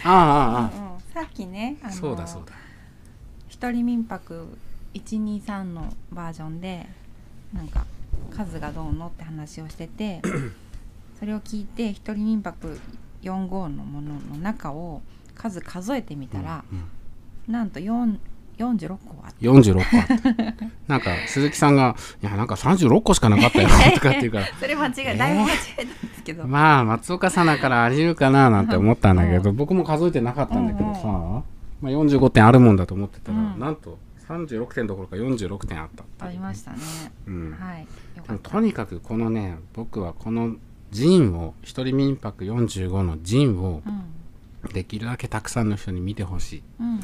[0.05, 1.01] ああうんうん。
[1.15, 2.53] さっきねああのそうだそうだ。
[3.49, 4.47] 一人民泊
[4.95, 6.87] 123のバージョンで
[7.53, 7.87] なんか
[8.35, 10.21] 数がどうのって話をしてて
[11.19, 12.79] それを聞いて一人民泊
[13.23, 15.03] 45のものの中を
[15.35, 16.85] 数数えてみたら、うん
[17.49, 18.17] なんと4
[18.59, 20.67] 46個あって46個あった。
[20.87, 24.47] なんか鈴木さんが「いやなんか36個しかなかったよ」 とかっていうから。
[24.61, 31.43] それ間違え、えーだいぶ間違えたんですけど、まあ松岡さんだからあり得るかななんて思ったんだけど、僕も数えてなかったんだけどさ、うんま
[31.85, 33.59] あ、45点あるもんだと思ってたら、うん。
[33.59, 33.99] なんと
[34.31, 36.27] 36点どころか46点あった。
[36.27, 36.79] ありましたね、
[37.27, 37.53] うん。
[37.53, 37.87] はい。
[38.43, 40.57] とにかくこのね僕はこの
[40.93, 44.05] 陣を一人民泊45の陣をうん。
[44.75, 46.63] できるだけたくさんの人に見てほしい。
[46.81, 47.01] うんうん。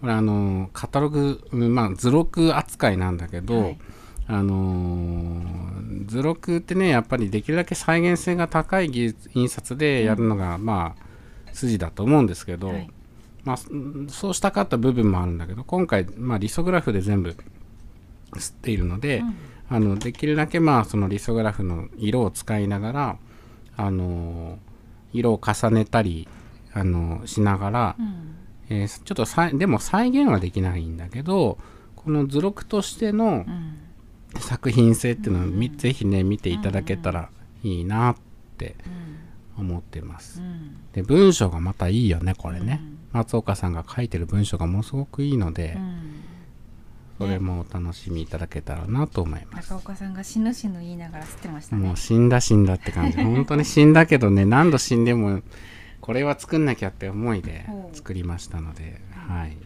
[0.00, 3.78] これあのカタログうんまあ図録扱いなんだけど、はい。
[4.26, 5.74] あのー
[6.06, 11.04] 図録ってねやっぱりできるだけ再現性が高い技術印刷でやるのが、まあ
[11.52, 12.90] 筋だと思うんですけど、はい
[13.44, 17.36] まあ、うんそうしたかった部分もあるんだけど今回、まあ、リソグラフで全部
[18.32, 19.36] 吸っているので、うん。
[19.70, 23.16] あのできるだけまあそのリソグラフの色を使いながら、
[23.76, 24.58] あの
[25.12, 26.28] 色を重ねたり、
[26.72, 28.36] あのしながら、うん。
[28.68, 31.58] えーちょっとさいでも再現はできないんだけど
[31.96, 33.78] この図録としてのうん。
[34.40, 37.30] 作品性っていうのをみ、ぜひね見ていただけたら
[37.62, 38.16] いいなっ
[38.58, 38.74] て
[39.56, 40.40] 思ってます。
[40.40, 40.76] うん。
[40.92, 42.98] で文章がまたいいよねこれね、うん。
[43.12, 46.24] 松岡さんが書いてる文章がものすごくいいので、うん。
[47.18, 49.70] それもお楽しみいただけたらなと思います。
[49.70, 51.86] 中岡さんが死ぬ死ぬ言いながら吸ってましたね。
[51.86, 53.18] もう死んだ死んだって感じ。
[53.18, 55.42] 本当に死んだけどね 何度死んでも
[56.00, 59.56] これは作んなきゃって思いで作りましたのではい。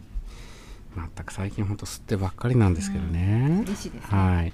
[0.95, 4.07] 全く最近ほんと吸ってばっかりなんですけどね、嬉しいですね。
[4.09, 4.53] はい。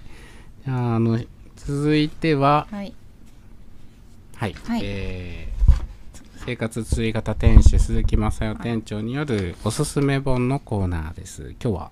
[0.65, 1.19] じゃああの
[1.55, 2.93] 続いてははい
[4.35, 4.81] はい、はい。
[4.83, 5.55] えー
[6.45, 11.55] 生活追い型店主鈴木正代店長によるおすすめ本のコーナーです。
[11.59, 11.91] 今日は？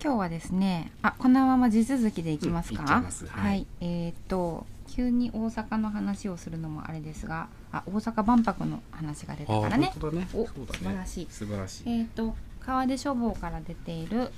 [0.00, 3.26] 今日はですねあこのまま地続きでいきますか、うんす。
[3.26, 3.44] はい。
[3.48, 3.66] はい。
[3.80, 9.92] えーっと急に大阪の話をするのもあれですがあ大阪万博の話が出たからね。
[10.12, 10.28] ね。
[10.32, 11.26] お素晴らしい。
[11.28, 11.82] 素晴らしい。
[11.86, 14.30] えーっと川出書房から出ている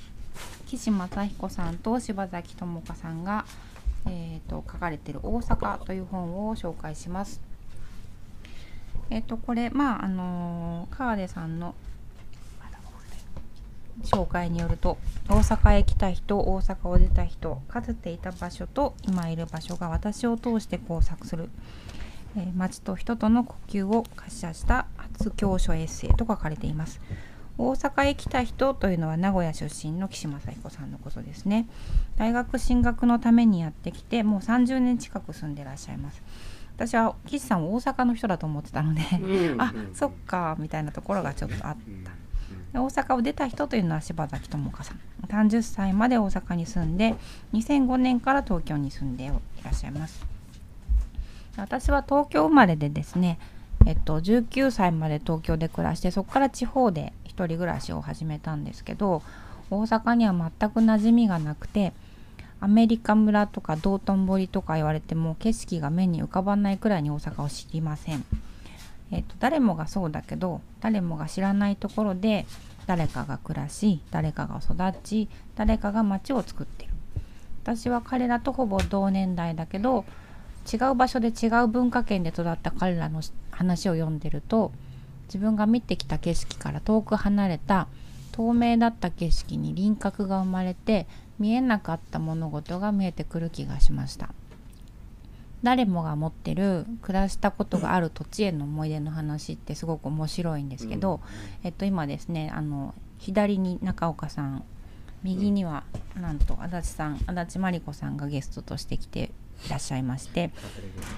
[0.67, 3.45] 岸正彦さんと柴崎智香さんが、
[4.07, 7.41] えー、と書かれてる「大阪」という本を紹介します。
[9.11, 11.75] えっ、とこれまああのー川出さんの
[14.05, 14.99] 紹介によると
[15.29, 21.51] 大阪へ来た人大阪を出た人かつていた場所と今いる場所が私を通して交錯する、
[22.37, 27.01] えー街と人との呼吸を可視化した初教書エッセイと書かれています
[27.61, 31.69] 大阪へ来た人というのは名古屋出身の岸正彦さんのことですね。
[32.17, 36.23] 大学進学のためにやってきてもう30年近く住んでらっしゃいます。
[36.77, 42.13] 私は岸さんを大阪の人だと思ってたのでうん あそっかみたいなところがちょっとあった。
[42.73, 44.99] で大阪を出た人というのは柴崎智香さん。
[45.29, 47.15] 30歳まで大阪に住んで
[47.53, 49.29] 2005年から東京に住んでい
[49.63, 50.25] らっしゃいます。
[51.59, 53.39] 私は東京生まれでですね
[53.87, 59.23] えっと19歳まで東京で暮らしてそこから地方で一人暮らしを始めたんですけど
[59.71, 61.93] 大阪には全く馴染みがなくて
[62.61, 68.25] アメリカ村とか道頓堀とか言われても景色が目に浮かばないくらいに大阪を知りません。
[69.11, 72.47] えっと誰もがそうだけど誰もが知らないところで
[72.87, 76.91] 誰かが暮らし誰かが育ち誰かが街を作ってる
[77.63, 80.05] 私は彼らとほぼ同年代だけど
[80.73, 84.73] 違う場所で違う文化圏で育った彼らの話を読んでると
[85.33, 87.87] 自分が見てきた景色から遠く離れた
[88.33, 91.07] 透明だった景色に輪郭が生まれて
[91.39, 94.31] 見えなかった物事が見えてくる気がしました。
[95.63, 101.21] 誰もが持ってる暮らしたことがある土地への思い出の話ってすごく面白いんですけど、
[101.63, 104.65] えっと今ですねあの左に中岡さん
[105.23, 105.85] 右には
[106.19, 109.31] なんと足立さん足立真理子さんがゲストとして来て
[109.67, 110.51] いらっしゃいまして。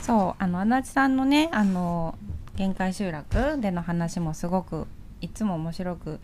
[0.00, 2.18] そうあの足立さんのねあの
[2.57, 4.86] 限界集落での話もすごく
[5.20, 6.20] いつも面白く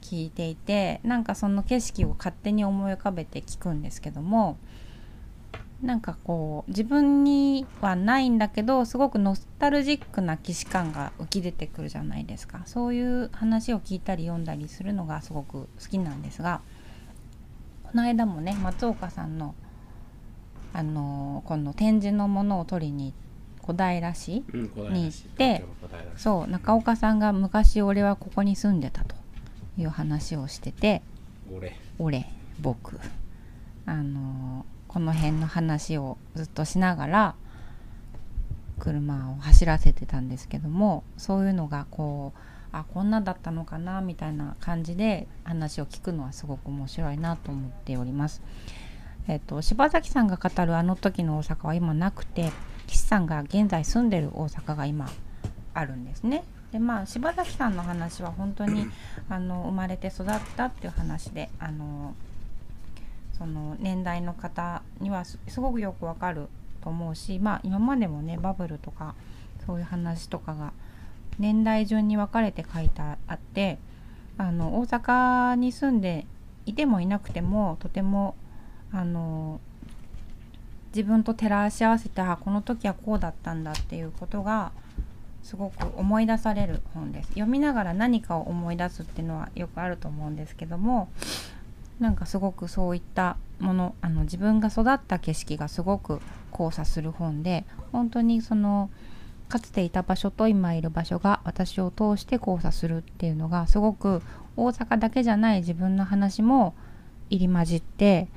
[0.00, 4.58] 聞いていてなんかその景色を勝手に思い浮かべて聞くんですけども
[5.82, 12.62] なんかこう自分にはないんだけどすごくノスタルジックな既視感が浮き出てくるじゃないですか。
[12.64, 16.62] そういう話を聞いたり読んだりするのがすごく好きなんですが
[17.82, 19.54] この間もね松岡さんの
[20.72, 23.25] あのこの展示のものを取りに行っ
[23.66, 24.44] 小平市
[24.90, 26.22] に行市って東京の小平市。
[26.22, 29.16] そう中岡さんが昔俺はここに住んでたと
[29.78, 31.02] いう話をしてて
[31.52, 31.76] 俺。
[31.98, 32.26] 俺
[32.60, 32.98] 僕。
[33.86, 37.34] あのこの辺の話をずっとしながら
[38.78, 42.38] 車を走らせてたんですけどもそういうのがこう
[42.72, 48.42] あこんなだったのかなみたいな感じで話を聞くのはすごく面白いなと思っております。
[49.28, 52.50] えっと柴崎さんが語るあの時の大阪は今なくて
[52.86, 55.08] 岸さんが現在住んでる大阪が今
[55.74, 56.44] あるんですね。
[56.72, 58.86] でまあ柴崎さんの話は本当に
[59.28, 60.26] あの生まれて育っ
[60.56, 62.14] たっていう話であの
[63.32, 66.48] その年代の方にはすすごくよくわかる
[66.82, 69.14] と思うしまあ今までもねバブルとか
[69.64, 70.72] そういう話とかが
[71.38, 73.78] 年代順に分かれて書いてあって
[74.38, 76.26] あの大阪に住んで
[76.66, 78.34] いてもいなくてもとても
[78.92, 79.60] あの
[80.96, 84.72] 自分と照らし合わせてあこの時はこうだったんだっていうことが
[85.42, 87.28] すごく思い出される本です。
[87.28, 91.10] 読みながら何かを思い出すっていうのはよくあると思うんですけども
[92.00, 98.88] なんかすごくそういったものあの自分が育った景色がすごく交差する本で本当にその
[99.50, 104.22] かつていた場所と今いる場所が私を通して交差するっていうのがすごく
[104.56, 106.74] 大阪だけじゃない自分の話も
[107.28, 108.28] 入り混じって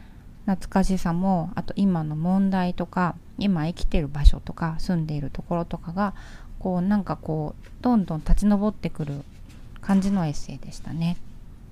[0.50, 6.16] 懐かしさもあと今の問題とか今生きてる場所とか住んでいるところとかが
[6.58, 9.22] こうなんかこうどんどん立ち上ってくる
[9.80, 11.18] 感じのエッセイでしたね。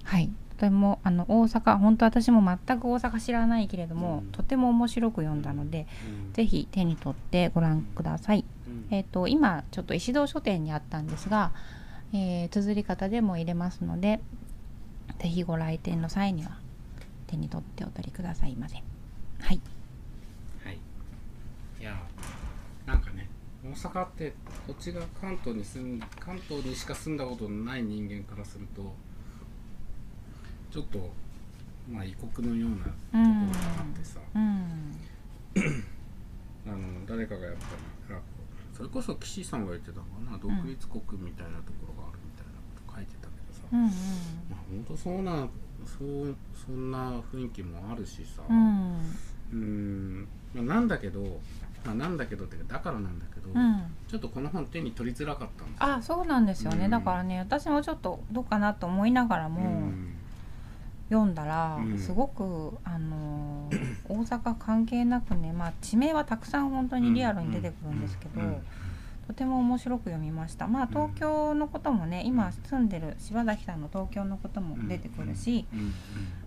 [0.03, 5.85] はいとてもあの大阪本当私も全く大阪知らないけれども、うんとても面白く読んだので、
[6.33, 8.43] ぜひ手に取ってご覧ください。
[8.89, 11.51] えっ、と今ちょっと石堂書店にあったんですが、
[12.13, 14.19] えー綴り方でも入れますので、
[15.19, 16.57] ぜひご来店の際には
[17.27, 18.75] 手に取ってお取りくださいませ。
[18.75, 18.81] は
[19.53, 19.59] い。
[20.63, 20.79] はい。
[21.79, 21.95] いや、
[22.85, 23.29] なんかね、
[23.63, 24.33] 大阪って、
[24.65, 28.93] こっちが関東に住ん、関東にしか住んだことのない人間からすると、
[30.71, 31.11] ちょっと、
[31.89, 34.97] まあ異国のようなところがあってさ、うん。
[36.67, 37.87] あの誰かがやっぱり
[38.77, 43.87] それこそ岸さんが言ってたのかな独立国みたいなところがあるみたいなこと書いてたけどさ、うんうん。
[43.87, 45.47] まあ本当そうな
[45.85, 50.27] そうそんな雰囲気もあるしさ、うん。
[50.53, 51.21] なんだけど、
[51.85, 53.83] まあ、なんだけどっていうかだからなんだけど、うん。
[54.07, 55.93] ちょっとこの本手に取りづらかったんですよ。
[55.95, 56.85] あ、そうなんですよね。
[56.85, 56.91] うん。
[56.91, 60.13] だからね、私もちょっとどうかなと思いながらも、うん。
[61.09, 61.97] 読んだら、うん。
[61.97, 68.41] すごくあのー 大阪関係なくね、まあ地名はたくさん本当にリアルに出てくるんですけど、
[69.27, 70.67] とても面白く読みました。
[70.67, 75.93] まあ東京のこともね、今住んでる柴崎さんの東京のことも出てくるし、うん。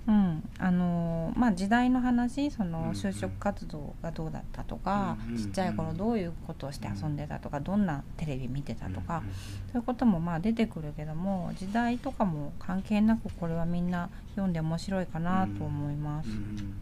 [0.06, 2.72] うん、あのーまあ時代の話、そうん。
[2.72, 5.36] の就職活動がどうだったとか、うん。
[5.36, 9.18] ちっちゃい頃どういうことをして遊んでたとか、どんなテレビ見てたとか。
[9.18, 9.32] うん。
[9.32, 16.30] そういうこともまあ出てくるけども時代とかも関係なくこれはみんな読んで面白いかなと思います。
[16.30, 16.32] う。
[16.32, 16.74] ん。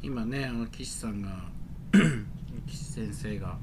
[0.00, 1.44] 今ねあの岸さんが
[2.66, 3.56] 岸先生が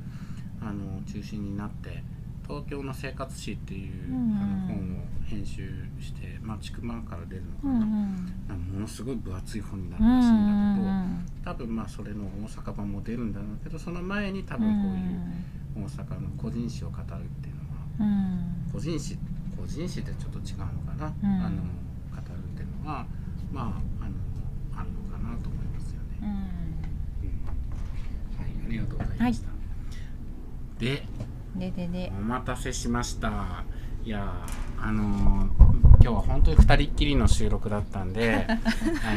[0.62, 2.02] あの中心になって
[2.48, 4.38] 東京の生活史っていう、うんうん。
[4.38, 4.80] あの本を
[5.26, 7.90] 編集して、まあ、ちくまから出るのかな,、うんうん。
[8.48, 10.40] なものすごい分厚い本になるうんらしいんだ
[10.76, 17.06] けど、うん多分まあそれの大阪版も出るんだろうけどその前に多分こういう大阪の個人史を語るっ
[17.42, 18.70] ていうのはうん。
[18.72, 19.18] 個人史
[19.58, 21.30] 個人史ってちょっと違うのかな、うん。
[21.46, 21.64] あの語
[22.34, 23.06] るっていうのは
[23.52, 23.64] まあ
[24.06, 24.16] あの
[24.76, 26.08] あるのかなと思いますよね。
[26.22, 26.28] うん。
[26.28, 26.36] うん。
[26.36, 26.42] は
[28.48, 29.57] い、ありがとうございました。
[30.80, 31.04] で、
[31.56, 32.12] ででで。
[32.18, 33.64] お待たせしました。
[34.04, 38.54] いやー、あのー今日は本当に二人っきりの収録だったんで、 あ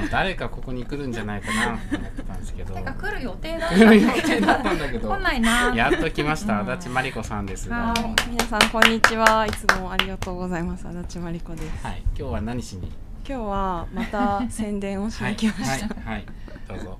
[0.02, 5.08] の誰かここに来るんじゃないかなと思ってたんですけど、てか来る予定だっ来る予定だったんだけど。
[5.10, 5.74] 来、ないな。
[5.76, 7.68] やっと来ました、うん足立真理子さんです。
[7.68, 8.00] ははい。
[8.00, 9.46] い、皆さんこんにちは。
[9.46, 10.88] いつもありがとうございます。
[10.88, 11.66] 足立真理子です。
[11.84, 12.90] 今日は何しに？
[13.28, 15.94] 今日はまた宣伝をしはい、に来ました。
[15.94, 16.26] はい、はい、
[16.66, 16.98] どうぞ。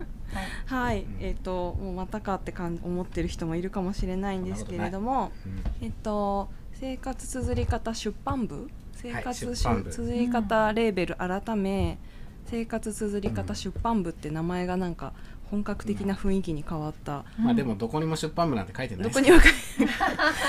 [0.66, 5.48] はい、えっ、ともうまたかってかん思ってる人もいるかもしれないんですけれどもう
[5.82, 5.86] ん。
[5.86, 8.70] えっと生活綴り方出版部？
[8.94, 11.98] 生活綴り方レーベル改め、
[12.46, 15.12] 生活綴り方出版部って名前がなんか
[15.50, 19.02] 本格的な雰囲気に変わった、まあでもどこにも出版部なんて書いてない。
[19.04, 19.52] どですこにも書い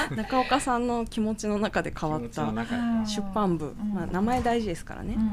[0.09, 2.45] て中岡さんの気持ちの中で変わった
[3.05, 3.93] 出版部、ん。
[3.93, 5.31] まあ、名前大事ですからね、うん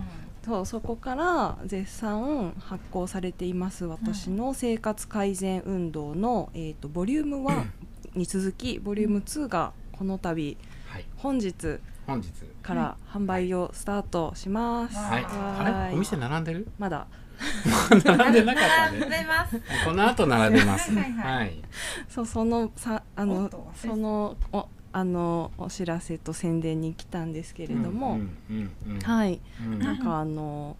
[0.48, 7.66] そうそこから絶賛発行されています私の生活改善運動の、えー、とボリューム 1
[8.14, 10.56] に続きボリューム2がこの度
[10.88, 12.32] はい、本日本日。
[12.62, 14.96] から販売をスタートします。
[14.96, 15.94] はい、あれ？
[15.94, 16.66] お店並んでる？
[16.78, 17.06] まだ
[18.04, 19.18] 並んでなかった並んね。
[19.18, 20.90] でますこの後並んでます。
[20.94, 21.62] はいはいはい。
[22.08, 24.66] そうそのさあおのそのお
[24.98, 30.76] あのお知らせと宣伝に来たんですけれども、うんうんうんはいうんなんかあの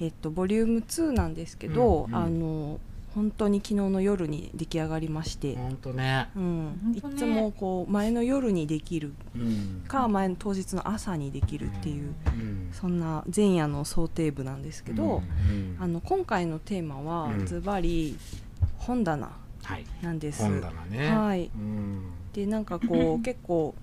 [0.00, 2.80] えっとボリューム2なんですけど、うんうんあの
[3.14, 6.30] 本当に昨日の夜に出来上がりまして、ほんとね。
[6.34, 9.84] うんいつもこう前の夜にできるうん。
[9.86, 12.70] か前の当日の朝にできるっていう、うん。
[12.72, 15.16] そんな前夜の想定部なんですけど、
[15.50, 18.16] うんあの今回のテーマはうんズバリ
[18.78, 19.30] 本棚
[19.62, 19.84] はい。
[20.00, 20.42] なんです。
[20.42, 21.14] 本棚ね。
[21.14, 22.02] はいうん。
[22.32, 23.74] でなんかこう結構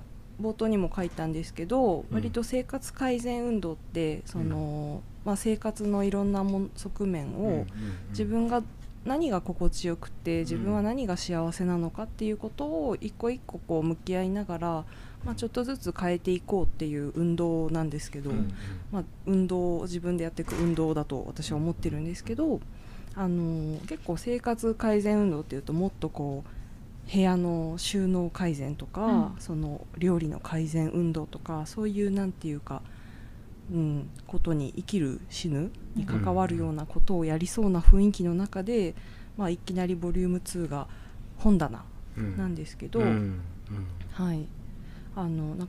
[0.42, 2.16] 冒頭にも書いたんですけど、うん。
[2.16, 7.66] 割と生活改善運動ってその、まあ、生活のいろんなもん側面を、
[8.12, 8.64] 自分が
[9.06, 14.86] 何が心地よくて自分は何が幸せなのかっていうことを一個一個こう向き合いながら、
[15.26, 18.38] まあ、ちょっとずつ変えていこうっていう運動なんですけど、うん。
[18.38, 18.54] うん
[18.92, 22.60] まあ、運動を自分でやっていく運動だと私は思ってるんですけど、
[23.16, 26.59] あのー結構生活改善運動っていうともっとこう
[27.12, 29.36] 部屋の収納改善とか、うん。
[29.40, 32.82] その料理の改善運動とかそういうなんていうか、
[33.74, 38.96] うん、ことに生きる死ぬに関わるようなことをやりそうな雰囲気の中で、
[39.38, 40.88] まあ、いきなりボリューム2が
[41.38, 41.84] 本棚
[42.18, 42.38] うん。
[42.38, 44.46] なんですけど、はい。
[45.16, 45.68] あのな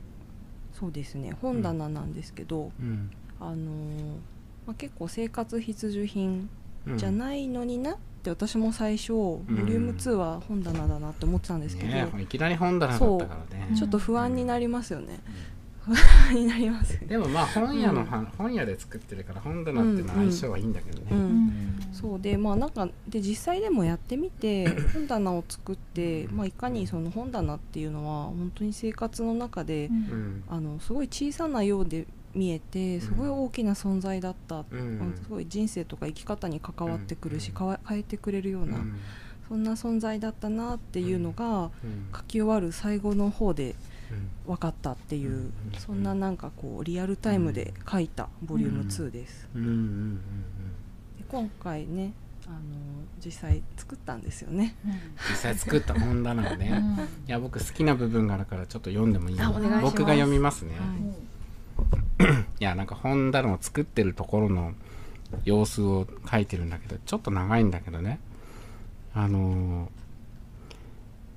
[0.73, 1.35] そうですね。
[1.41, 3.11] 本棚なんですけど、うん。
[3.39, 4.15] あのー
[4.67, 6.49] まあ、結構生活必需品
[6.87, 6.97] うん。
[6.97, 13.75] じゃないのになって私も最初、ボリューム2は本棚だなって思ってたんですけど、ねいきなり本棚だったからね。
[13.75, 15.19] ちょっと不安になりますよね、
[15.83, 21.07] 不安になりますでもまあ本屋のうんは本屋で作ってるから本棚っていうのは相性はいいんだけどね。
[21.11, 21.79] うん。
[21.91, 30.43] そうでまあなんかで実際でもやってみて本棚を作って、まあ、いかにその本棚っていうのは本当に生活の中で、うん。
[30.49, 34.99] あのすごい小さなようで見えてすごい大きな存在だった、うん。
[34.99, 38.99] まあすごい人生とか生き方に関わってくるし、変えてくれるような、うん。
[39.47, 42.07] そんな存在だったなっていうのがうん。
[42.15, 43.75] 書き終わる最後の方で
[44.45, 44.53] うん。
[44.53, 45.53] 分かったっていう、うん。
[45.77, 49.47] そんななんかこうリアルタイムで書いたボリューム2です。
[49.55, 49.61] うん。
[49.61, 50.21] うんうん
[51.17, 52.13] で今回ね
[52.47, 52.57] あの
[53.23, 54.75] 実際作ったんですよね。
[55.29, 56.83] 実際作った本棚をね、
[57.27, 59.37] いや僕好きな部分があるからちょっと読んでもいい
[59.81, 61.31] 僕が読みますね、はい
[62.61, 64.73] い、やなんか本棚を作ってるところの
[65.45, 68.19] 様子を書いてるんだけどちょっと長いんだけどね。
[69.13, 69.89] あのー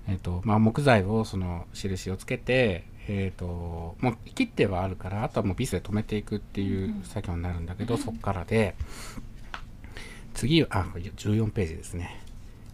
[0.06, 8.74] えっ、とまあ木材をその印をつけてえっ、ともう切ってはあるからあとはもうビスで留めていくっていう作業になるんだけど、そっからで
[10.34, 12.20] 次はあこれ14ページですね。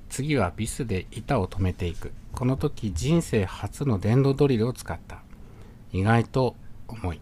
[0.09, 2.11] 次はビスで板を留めていく。
[2.33, 5.23] この時人生初の電動ドリルを使った。
[5.93, 6.57] 意外と
[6.89, 7.21] 重い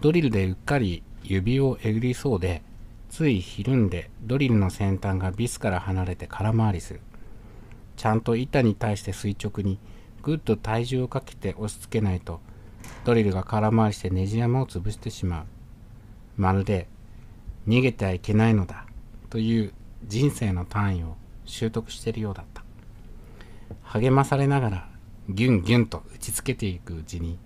[0.00, 2.62] ドリルでうっかり指をえぐりそうで
[3.10, 7.00] ついひるんでドリルの先端がビスから離れて空回りする。
[7.96, 9.80] ちゃんと板に対して垂直に
[10.22, 12.40] ぐっと体重をかけて押し付けないと
[13.04, 15.44] ドリルが空回りしてネジ山を潰してしまう。
[16.36, 16.86] まるで
[17.66, 18.86] 逃げてはいけないのだ
[19.30, 19.72] という
[20.06, 22.62] 人生の単位を習得しているようだった。
[23.82, 24.88] 励まされながら
[25.28, 27.38] ギュンギュンと打ちつけていくうちに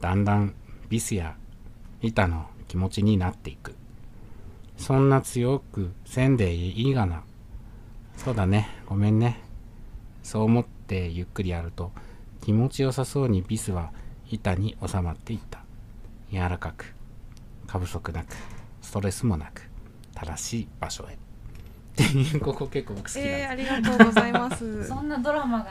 [0.00, 0.54] だんだん
[0.88, 1.36] ビスや
[2.02, 3.74] 板の気持ちになっていく。
[4.76, 7.22] そんな強くせんでいいがな。
[8.16, 8.68] そうだね。
[8.86, 9.40] ごめんね。
[10.22, 11.90] そう思ってゆっくりやると
[12.42, 13.92] 気持ちよさそうにビスは
[14.30, 15.60] 板に収まっていった。
[16.30, 16.94] 柔らかく
[17.66, 18.34] 過不足なく
[18.82, 19.62] ストレスもなく
[20.14, 21.14] 正しい場所へ。
[21.14, 21.16] っ
[21.96, 24.84] ていうここ結構僕好きなんです、えー、ありがとうございます。
[24.86, 25.70] そんなドラマが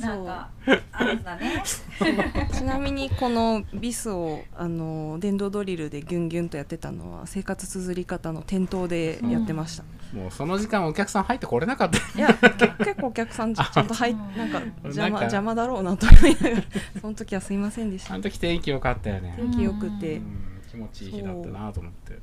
[0.00, 0.50] なんか
[0.92, 1.62] あるんだね。
[2.52, 11.98] ちなみにこのビスをあの電動ドリルでギュンギュンとやってたのは生活綴り方の店頭でやってました、もうその時間お客さん入ってこれなかった。
[12.18, 16.62] いやけ結構お客さんちゃんと入っなんか邪魔邪魔だろうなと思いながら
[17.00, 18.14] その時はすいませんでした。
[18.14, 20.44] あの時天気良かったよね、天気良くて、うん。
[20.70, 22.18] 気持ちいい日だったなと思って。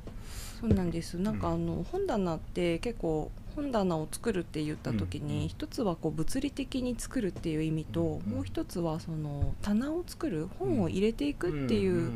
[0.60, 0.74] そう。
[0.74, 1.18] なんです。
[1.18, 12.12] なんかあの本棚って結構本棚を作るって言った時に一つはこう物理的に作るっていう意味ともう一つはその棚を作る本を入れていくっていう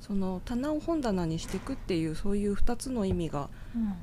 [0.00, 3.48] その棚を本棚にしていくっていうそういう2つの意味が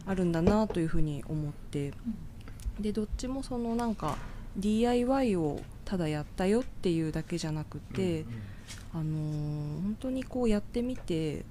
[0.06, 1.94] あるんだなというふうに思って
[2.80, 4.18] でどっちもそのなんか
[4.58, 8.28] DIY をただやったよっていうだけじゃなくて、うん
[8.94, 11.46] あのー本当にこうやってみて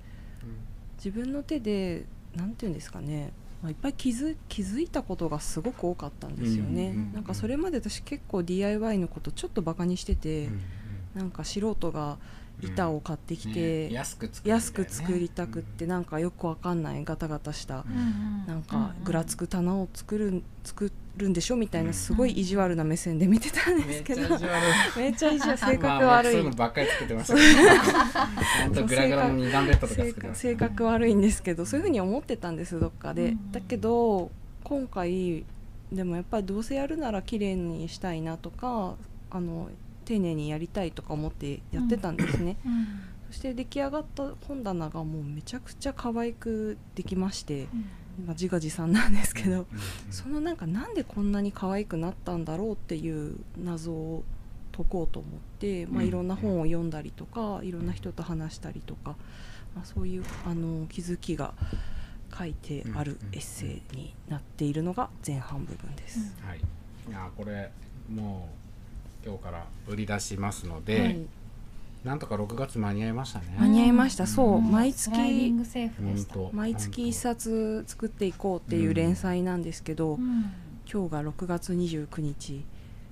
[0.97, 2.05] 自分の手で
[2.35, 3.33] 何て言うんですかね、
[3.65, 10.61] まあ、いっぱい気づ気づいたことがすごく多かったんですよね、うんうんうんなんかそれまで私結構 DIY のことちょっとバカにしてて、うん
[11.15, 12.19] なんか素人が
[12.61, 21.87] 板を買ってきて、ね安く作る安く作りたくってなんかよくわかんないガタガタしたうんなんかぐらつく棚を作る作るんでしょみたいうん。
[21.89, 24.23] なすごい意地悪な目線で見てたんでめすけど。
[24.23, 24.63] っちゃ意地悪。
[24.97, 25.59] めっちゃ意地悪。
[25.59, 26.33] 性格悪い。
[26.33, 27.47] そういうのばっかり作ってましたけど
[28.65, 33.53] ほんとグラグラの二段ベッドとか作性格悪いんですけどそういうふうに思ってたんですどっかで、うん。
[33.53, 34.31] だけど
[34.65, 35.45] 今回
[35.93, 38.97] でもやっぱりどうせやるなら綺麗にしたいなとか
[39.31, 39.69] あの
[40.05, 42.57] 丁寧にやりたいとか思ってやってたんですね、
[43.31, 47.85] そして出来上がった本棚がもうめちゃくちゃ可愛くできまして、まあ、
[48.29, 49.67] 自画自賛なんですけど、
[50.11, 54.25] そのなんかなんでこんなに可愛くなったんだろうっていう謎を
[54.77, 59.17] 解こうと思って、まあ、うんいろんな本を読んだりとかいろんな人と話したりとか、
[59.75, 61.55] まあ、そういうあの気づきが
[62.37, 66.35] 書いてあるエッセイになっているのが前半部分です。
[66.45, 66.59] はい。
[66.59, 67.71] いやこれ
[68.13, 68.49] も
[69.25, 71.27] う今日から売り出しますので、はい
[72.05, 74.55] なんとか6月間に合いましたね、間に合いました、そう。
[74.57, 75.11] うん毎月
[76.53, 80.53] 毎月1冊作っていこうっていう連載なんですけど、うん。
[80.91, 82.63] 今日が6月29日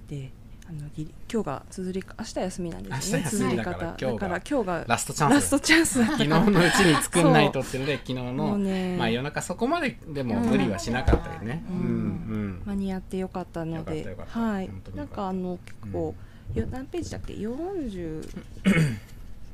[0.09, 0.31] で
[0.69, 3.25] あのぎ今日が綴り明日休みなんですよね。
[3.29, 3.85] 綴りみだから方。
[3.87, 4.13] 今日が。
[4.13, 5.35] だから今日がラストチャンス。
[5.35, 8.59] ラストチャンス昨日のうちに作んないとっていうので昨日もの
[8.99, 11.65] まあ夜中そこまででも無理はしなかったよね。
[11.69, 11.79] ううん。
[11.79, 12.63] んうん。
[12.67, 14.17] 間に合ってよかったので。
[14.29, 14.71] はい。
[14.95, 16.15] なんかあの結構、
[16.55, 18.29] よ何ページだっけ？40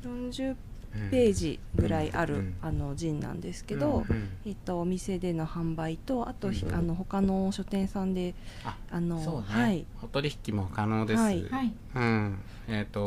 [0.02, 0.56] 40
[1.10, 2.54] ページぐらいある、うん。
[2.62, 4.28] あのジンなんですけど、うん。
[4.46, 6.74] えっと、お店での販売とあと、ひうん。
[6.74, 8.34] あの他の書店さんで
[8.64, 9.86] ああのそうね、はい。
[10.02, 11.20] お取引も可能です。
[11.20, 11.44] はい。
[11.44, 11.72] はい。
[11.94, 12.38] うん。
[12.68, 13.00] えっ、と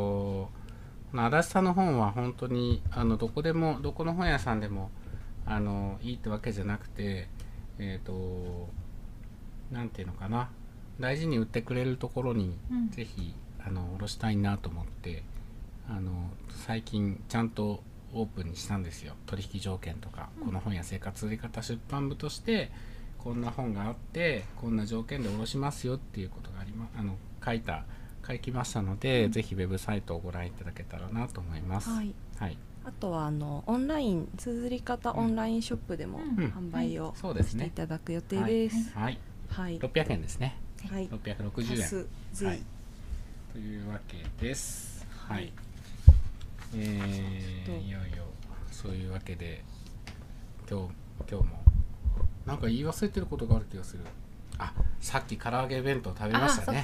[1.10, 4.90] この足立さんの本は本当にあのどこでもどこの本屋さんでも
[5.44, 7.28] あのいいってわけじゃなくて
[7.78, 8.68] えっ、と
[9.70, 10.48] なんていうのかな。
[11.00, 12.90] 大事に売ってくれるところにうん。
[12.90, 13.34] ぜひ
[13.66, 15.22] あの下ろしたいなと思って
[15.88, 16.30] あの
[16.66, 17.82] 最近ちゃんと
[18.14, 22.70] オープンにしたんですよ取引条件とか、この本や生活売り方出版部として
[23.18, 27.84] こんな本があってこんな条件で下ろしますよっていうことがありまあの書いた
[28.26, 31.90] 書きましたので、ぜひウェブサイトをご覧いただけたらなと思います。
[31.90, 37.72] はいはい、あとはあのオンライン綴り方オンラインショップでもうん販売をしていそうですね。
[37.74, 38.96] ただく予定です。
[38.96, 39.18] はい、
[39.48, 39.78] はい。
[39.78, 40.56] 600円ですね。
[40.88, 41.08] はい。
[41.08, 42.48] 660円。
[42.48, 42.62] はい
[43.52, 45.06] というわけです。
[45.28, 45.52] ははいい。
[46.74, 48.24] えー、いよいよ
[48.70, 49.62] そういうわけで
[50.70, 50.94] 今日
[51.30, 51.58] 今日も
[52.46, 54.04] なんか言い忘れてることがある気がする。
[54.58, 56.82] あ、さっき唐揚げ弁当食べまあ、したね。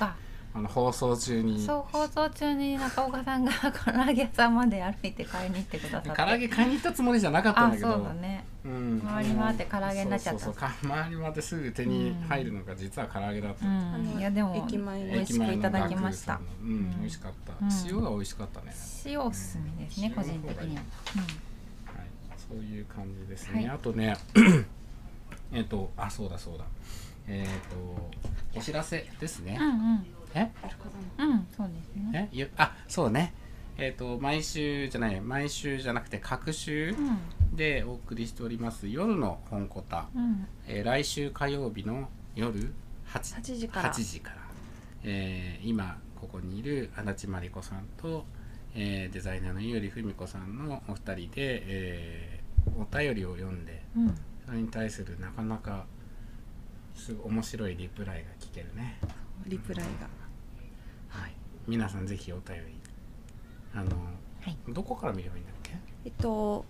[0.55, 1.65] あの放送中に。
[1.65, 6.11] そう放送中に中岡さんが 唐揚げ屋さんまで歩いて買いに行ってくださって。
[6.11, 7.93] 唐揚げ買いに行ったつもりじゃなかったんあ、だけど。
[7.93, 8.45] そうだね。
[8.65, 10.41] うん、回り回って唐揚げになっちゃった。
[10.41, 10.55] そうそうそう。
[10.55, 14.05] か回り回ってすぐ手に入るのが実は唐揚げだった、うあん。
[14.15, 16.41] のいやでも駅前の美味しくいただきました。
[16.61, 18.75] うん、美味しかった、うん塩が美味しかったね、
[19.05, 20.15] 塩おすすめですね、うん。
[20.15, 20.83] 個人的には。
[20.83, 22.07] はい、
[22.37, 23.69] そういう感じですね、はい。
[23.77, 24.17] あとね
[25.53, 26.65] えっとあそうだそうだ。
[27.27, 29.67] えっ、とお知らせですね、うん。
[29.67, 30.07] うんうん。
[30.35, 30.51] え？
[31.19, 32.29] うん、そうですね。
[32.33, 32.37] え？
[32.37, 33.33] ゆあそうね
[33.79, 37.57] えっ、と毎週じゃない毎週じゃなくて各週うん。
[37.57, 40.47] でお送りしております夜の本コタ、うん。
[40.67, 42.73] えー来週火曜日の夜
[43.13, 43.93] 8, 8時から。
[43.93, 44.37] 8時から、
[45.05, 48.25] えー今ここにいる足立真理子さんと、
[48.75, 51.31] えーデザイナーのゆりふみ子さんのお二人で、
[51.67, 54.15] えーお便りを読んでうん。
[54.45, 55.87] それに対するなかなか
[56.95, 58.99] すごい面白いリプライが聞けるね。
[59.47, 60.09] リプライが。
[61.09, 61.33] はい。
[61.67, 62.78] 皆さんぜひお便り
[63.74, 63.90] あの、
[64.40, 64.57] はい。
[64.69, 65.73] どこから見ればいいんだっけ？
[66.05, 66.65] えっと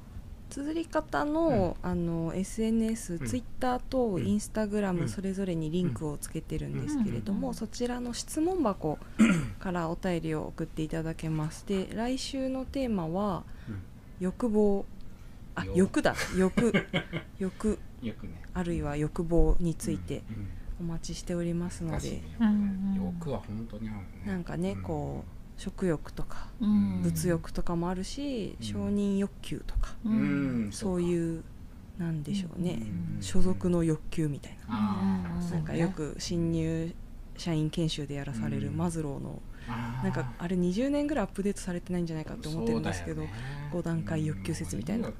[0.50, 3.26] 綴り方の,、あの SNS、うん。
[3.26, 4.26] ツイッターとうん。
[4.26, 5.08] インスタグラムうん。
[5.10, 7.54] それぞれにリンクをつけてるんですけれども、うん。
[7.54, 8.98] そちらの質問箱
[9.58, 11.66] からお便りを送っていただけます。
[11.66, 13.82] で来週のテーマは、うん。
[14.20, 14.86] 欲望。
[15.54, 16.14] あよ欲だ。
[16.36, 16.72] 欲。
[17.38, 17.78] 欲。
[18.02, 18.14] ね。
[18.54, 20.22] あるいは欲望について
[20.80, 20.86] うん。
[20.86, 22.22] お待ちしておりますので。
[22.96, 24.04] 欲は本当にあるね。
[24.26, 24.82] なんかね、うん。
[24.82, 27.02] こう食欲とかうん。
[27.02, 28.66] 物欲とかもあるし、うん。
[28.66, 29.94] 承認欲求とか、
[30.70, 31.44] そうういう
[31.98, 32.78] なんでしょうね、
[33.16, 33.22] うん。
[33.22, 36.94] 所属の欲求みたいな、なんかよく新入
[37.36, 38.76] 社員研修でやらされるうん。
[38.76, 39.43] マズローの、
[40.02, 43.70] なんかあれ20年ぐらいアップデートされてないんじゃないかって思ってるんですけど、そうだよね。
[43.72, 45.09] 五段階欲求説みたいな。
[45.09, 45.14] もう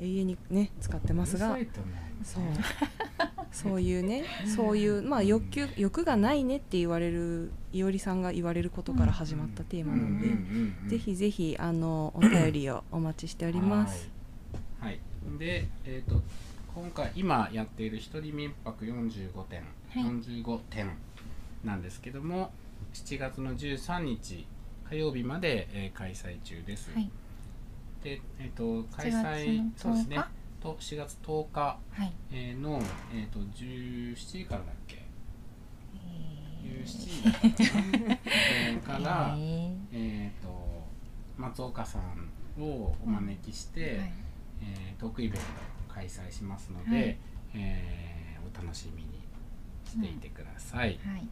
[0.00, 1.56] 永遠にね使ってますが。
[2.22, 2.44] そう
[3.52, 4.24] そういうね
[4.56, 10.28] そういうまあ欲求欲がないねって言われるいおりさんが言われることから始まったテーマなので、
[10.88, 14.10] ぜひぜひあのお便りをお待ちしております。
[14.80, 15.38] はい、はい。
[15.38, 16.22] で、えー、と
[16.74, 19.60] 今回今やっている一人民泊45点、
[19.90, 20.02] はい。
[20.02, 20.90] 45点
[21.62, 22.50] なんですけども
[22.94, 24.46] 7月の13日
[24.88, 27.10] 火曜日まで、えー開催中です、はい。
[28.02, 30.24] で、えー、と開4催月の10そうですね
[30.62, 32.12] と4月10日、はい。
[32.30, 32.80] えーの、
[33.12, 35.02] えー、と17時からだっけ？
[35.94, 40.86] え17時だったか から、ええー、と
[41.36, 44.12] 松岡さんをお招きして、ーはい。
[44.62, 45.46] えートークイベント
[45.92, 47.18] を開催しますので、はい。
[47.54, 48.22] えー
[48.60, 49.08] お楽しみに
[49.86, 51.26] していてください、はい。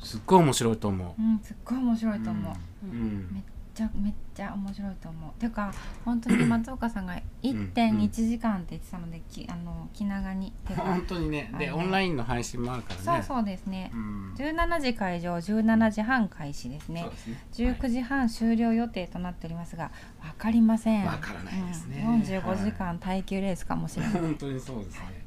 [0.00, 2.54] すっごい面白いと思う、うんすっごい面白いと思う、
[2.86, 2.90] うん。
[2.90, 3.44] うん
[3.78, 5.40] ちゃめっちゃ面白いと思う。
[5.40, 5.72] ていうか
[6.04, 13.22] 本当に 松岡さんが1.1時間って言ってたので、きあの気長に本当にねでオンラインの配信もあるからね。
[13.22, 14.34] そうそうですね、うん。
[14.36, 17.06] 17時会場17時半開始ですね。
[17.08, 17.44] ですね。
[17.52, 21.06] 19時半終了予定となっておりますが分かりません。
[21.06, 22.04] わからないですね。
[22.04, 25.24] うん、45時間耐久レースかもしれない、本当にそうですね。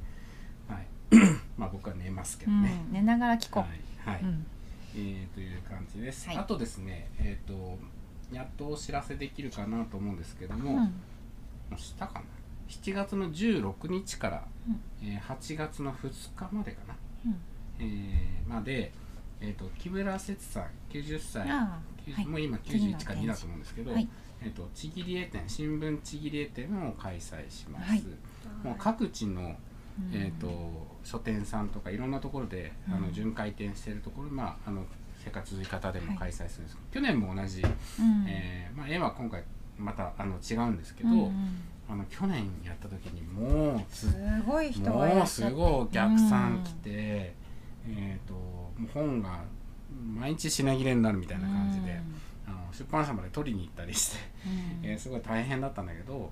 [0.67, 0.85] はい。
[1.57, 4.21] まあ僕は寝ますけうんどね、寝ながら聞こはい、はい。
[4.21, 4.45] う、うん。
[4.93, 6.37] えーという感じです、はい。
[6.37, 7.79] あとですねえっ、と
[8.31, 10.77] やっとお知らせできるかなと思うんですけども、うん。
[10.77, 10.89] も
[11.75, 12.25] うしたかな。
[12.69, 14.81] 7月の16日から、うん。
[15.07, 16.95] えー8月の2日までかな、
[17.25, 17.37] うん。
[17.79, 18.91] えーまで、
[19.41, 21.47] えー、と木村節さん90歳、
[22.27, 24.07] もう今91か2だと思うんですけど、はい
[24.41, 28.03] えー、とちぎり絵展新聞ちぎり絵展を開催します、はい。
[28.63, 29.57] もう各地の、うん。
[30.13, 33.01] えー、と書店さんとかいろんなところで、あうん。
[33.01, 34.85] の巡回展しているところ、まあ、あの
[35.23, 38.25] 生活続き方でも開催するんですけど、去年も同じ、うん。
[38.27, 39.43] えーまあ、絵は今回
[39.77, 41.31] またあの違うんですけど、うんうん。
[41.89, 44.17] あの去年やった時にもうつす
[44.47, 47.33] ごい人がいもうすごいお客さん来て、
[47.85, 49.41] えー、ともう本が
[50.15, 51.99] 毎日品切れになるみたいな感じで、
[52.47, 54.17] あの出版社まで取りに行ったりして、
[54.83, 54.89] うん。
[54.89, 56.31] えーすごい大変だったんだけど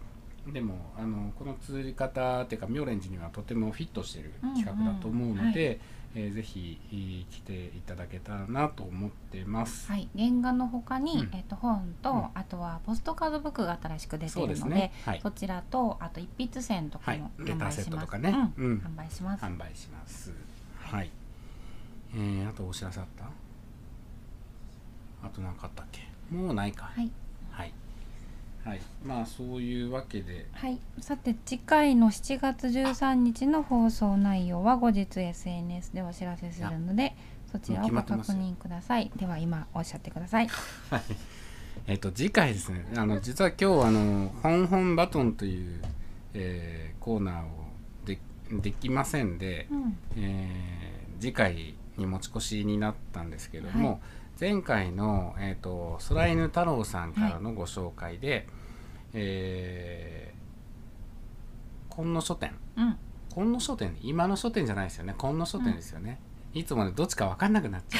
[0.54, 5.80] でもあのこの綴り方っていうか妙蓮寺にはとてもフィットしてる企画だと思うので、
[6.16, 9.92] えーぜひえー来ていただけたらなと思ってます。
[9.92, 11.36] はい、原画の他に、うん。
[11.36, 12.26] えっと本と、うん。
[12.34, 14.92] あとはポストカードブックが新しく出てそいうるのでですね。
[15.06, 15.20] はい。
[15.22, 18.54] そちらとあと一筆線とかも販売します、セットとかね。
[18.58, 18.66] うん。
[18.66, 18.78] うん。
[18.80, 20.34] 販売します、販売します。
[20.80, 21.12] はい。
[22.16, 23.26] えー、あとお知らせあった？
[25.22, 26.08] あと何かあったっけ？
[26.36, 26.86] もうないか。
[26.96, 27.12] はい、
[28.64, 28.74] はい。
[28.74, 28.82] はい。
[29.04, 37.16] まあそういうわけで、はい、さて次回の7月13日の放送内容は後日 SNS でお知らせするので
[37.52, 40.48] そちらをご確認くださいでは今おっしゃってください
[40.90, 41.02] はい。
[41.88, 42.86] えっ、と次回ですね。
[42.96, 45.82] あの実は今日あの本本バトンという、
[46.34, 47.48] えーコーナーを
[48.06, 48.20] で
[48.52, 54.00] できませんで、うんえー次回に持ち越しになったんですけども、はい
[54.40, 58.48] 前回の、えー、と空犬太郎さんからのご紹介で、
[59.14, 60.40] えー
[62.02, 62.54] 今野書店。
[62.78, 62.98] うん。
[63.36, 65.14] 今野書店今の書店じゃないですよね。
[65.18, 66.18] 今野書店ですよね、
[66.54, 68.00] いつもねどっちか分かんなくなっちゃ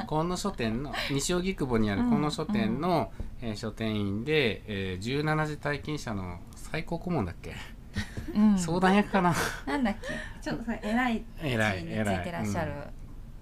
[0.00, 0.04] う。
[0.06, 3.10] 今野書店の西荻窪にある今野書店の、
[3.42, 7.54] えー書店員で、えー17時体験者の最高顧問だっけ、
[8.36, 8.56] うん。
[8.58, 9.34] 相談役かな？
[9.66, 10.08] なんだっけ？
[10.40, 12.72] ちょっとさ偉い偉い地位についてらっしゃる、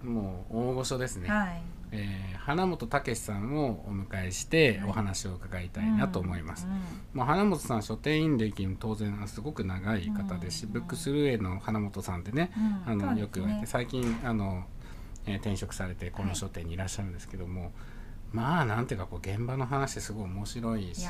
[0.09, 1.63] もう大御所ですね、はい
[1.93, 4.89] えー花本武さんをお迎えしてはい。
[4.89, 6.83] お話を伺いたいなと思います、うん
[7.13, 12.51] まあ、花本さん書店員歴も当然すごく長い方ですし、うんブックスルーへの花本さんってね、
[12.87, 12.93] うん。
[12.93, 13.21] あのね。
[13.21, 14.65] よく言われて最近あの
[15.27, 17.71] えー転職されてこの書店にいらっしゃるんですけども、
[18.33, 21.07] まあなんていうかこう現場の話すごい面白いし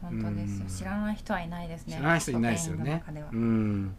[0.00, 0.68] 本当ですよ、うん。
[0.68, 1.96] 知らない人はいないですね。
[1.96, 2.80] 知らない人いないですよね。
[2.80, 3.28] 書店員の中では。
[3.32, 3.96] うん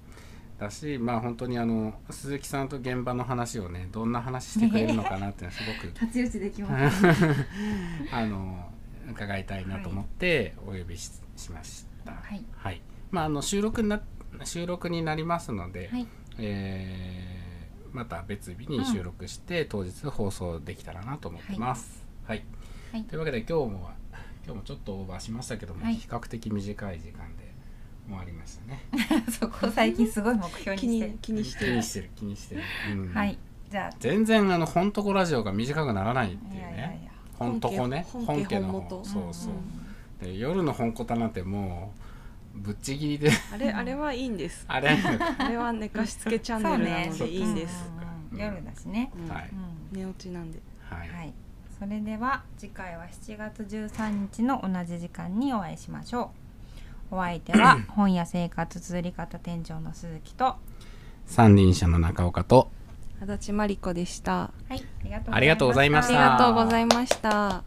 [0.60, 7.06] だしまあ本当にあの鈴木さんと現場の話をねどんな話してくれるのかなっていうのは すごく太刀打ちできます、
[8.12, 8.70] あの
[9.10, 12.12] 伺いたいなと思ってお呼びし,、しました。
[12.12, 12.82] はいはい。
[13.12, 14.02] まああの収録にな
[14.44, 16.08] 収録になりますので、はい
[16.38, 17.44] えー
[17.94, 22.04] また別日に収録して、当日放送できたらなと思ってます。
[22.26, 22.44] はい。
[22.92, 23.90] はいというわけで今日も
[24.46, 27.43] 今日もちょっとオーバーしましたけども、はい比較的短い時間で
[28.08, 28.84] 終わりましたね。
[29.30, 31.72] そこを最近すごい目標気にしてに気にしてる。
[31.74, 32.62] 気にしてる気にしてる。
[32.92, 33.14] うん。
[33.14, 33.38] はい。
[33.70, 33.96] じゃあ。
[34.00, 37.02] 全然あの本とこラジオが短くならないっていうね。
[37.06, 38.06] や本とこね。
[38.12, 38.72] 本家の。
[38.72, 41.94] 方そうそう、んで夜の本コタなんても
[42.56, 43.32] うぶっちぎりで。
[43.54, 44.66] あれあれはいいんです。
[44.70, 44.90] あれ。
[45.38, 47.92] あれは寝かしつけチャンネルなのでいいんです、
[48.32, 48.38] うん。
[48.38, 49.30] うん夜だしね、うん。
[49.30, 49.50] はい。
[49.52, 49.98] うん。
[49.98, 50.60] 寝落ちなんで。
[50.90, 51.34] はい、はい、
[51.80, 56.43] それでは次回は7月13日の同じ時間にお会いしましょう
[57.14, 60.58] お相手は 本屋生活綴り方店長の鈴木とは
[61.26, 62.70] 三輪車の中岡と
[63.22, 64.52] 足立真理子でした。
[64.76, 64.82] い
[65.32, 66.20] ありがとうございまありした。
[66.32, 67.64] がとうございました